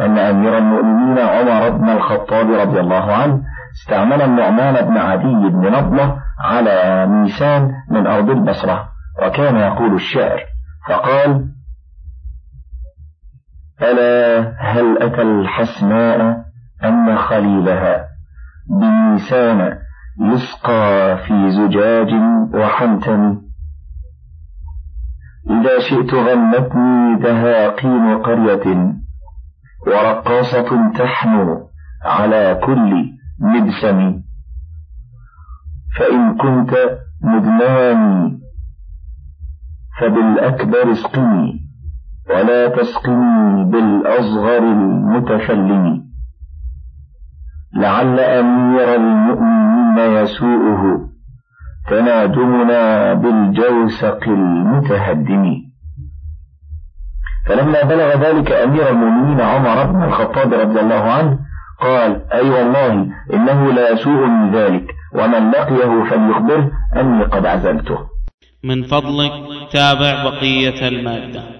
أن 0.00 0.18
أمير 0.18 0.58
المؤمنين 0.58 1.18
عمر 1.18 1.70
بن 1.70 1.88
الخطاب 1.88 2.50
رضي 2.50 2.80
الله 2.80 3.12
عنه 3.12 3.42
استعمل 3.72 4.22
النعمان 4.22 4.86
بن 4.86 4.96
عدي 4.96 5.48
بن 5.48 5.72
نضلة 5.72 6.16
على 6.40 7.06
ميسان 7.06 7.70
من 7.90 8.06
أرض 8.06 8.30
البصرة 8.30 8.88
وكان 9.22 9.56
يقول 9.56 9.94
الشعر 9.94 10.40
فقال 10.88 11.44
ألا 13.82 14.52
هل 14.58 15.02
أتى 15.02 15.22
الحسناء 15.22 16.44
أن 16.84 17.16
خليلها 17.18 18.06
بميسان 18.70 19.78
يسقى 20.20 21.18
في 21.26 21.50
زجاج 21.50 22.08
وحنتم. 22.54 23.40
إذا 25.50 25.78
شئت 25.90 26.14
غنتني 26.14 27.16
دهاقين 27.22 28.18
قرية 28.18 28.94
ورقاصة 29.86 30.92
تحنو 30.98 31.68
على 32.04 32.60
كل 32.64 32.92
مدسمي 33.40 34.22
فإن 35.98 36.36
كنت 36.36 36.98
مدناني 37.22 38.40
فبالأكبر 40.00 40.92
اسقني 40.92 41.60
ولا 42.30 42.68
تسقني 42.68 43.64
بالأصغر 43.64 44.58
المتفلم 44.58 46.09
لعل 47.74 48.20
أمير 48.20 48.94
المؤمنين 48.94 49.98
يسوءه. 49.98 51.08
تنادمنا 51.90 53.14
بالجوسق 53.14 54.28
المتهدم. 54.28 55.56
فلما 57.46 57.82
بلغ 57.82 58.08
ذلك 58.16 58.52
أمير 58.52 58.90
المؤمنين 58.90 59.40
عمر 59.40 59.86
بن 59.86 60.02
الخطاب 60.02 60.52
رضي 60.52 60.80
الله 60.80 60.94
عنه 60.94 61.38
قال 61.80 62.32
أي 62.32 62.50
والله 62.50 63.06
إنه 63.34 63.72
لا 63.72 63.90
يسوء 63.90 64.26
من 64.26 64.50
ذلك 64.50 64.94
ومن 65.14 65.50
لقيه 65.50 66.04
فليخبره 66.04 66.70
أني 66.96 67.24
قد 67.24 67.46
عزلته. 67.46 67.98
من 68.64 68.82
فضلك 68.82 69.32
تابع 69.72 70.24
بقية 70.24 70.88
المادة. 70.88 71.59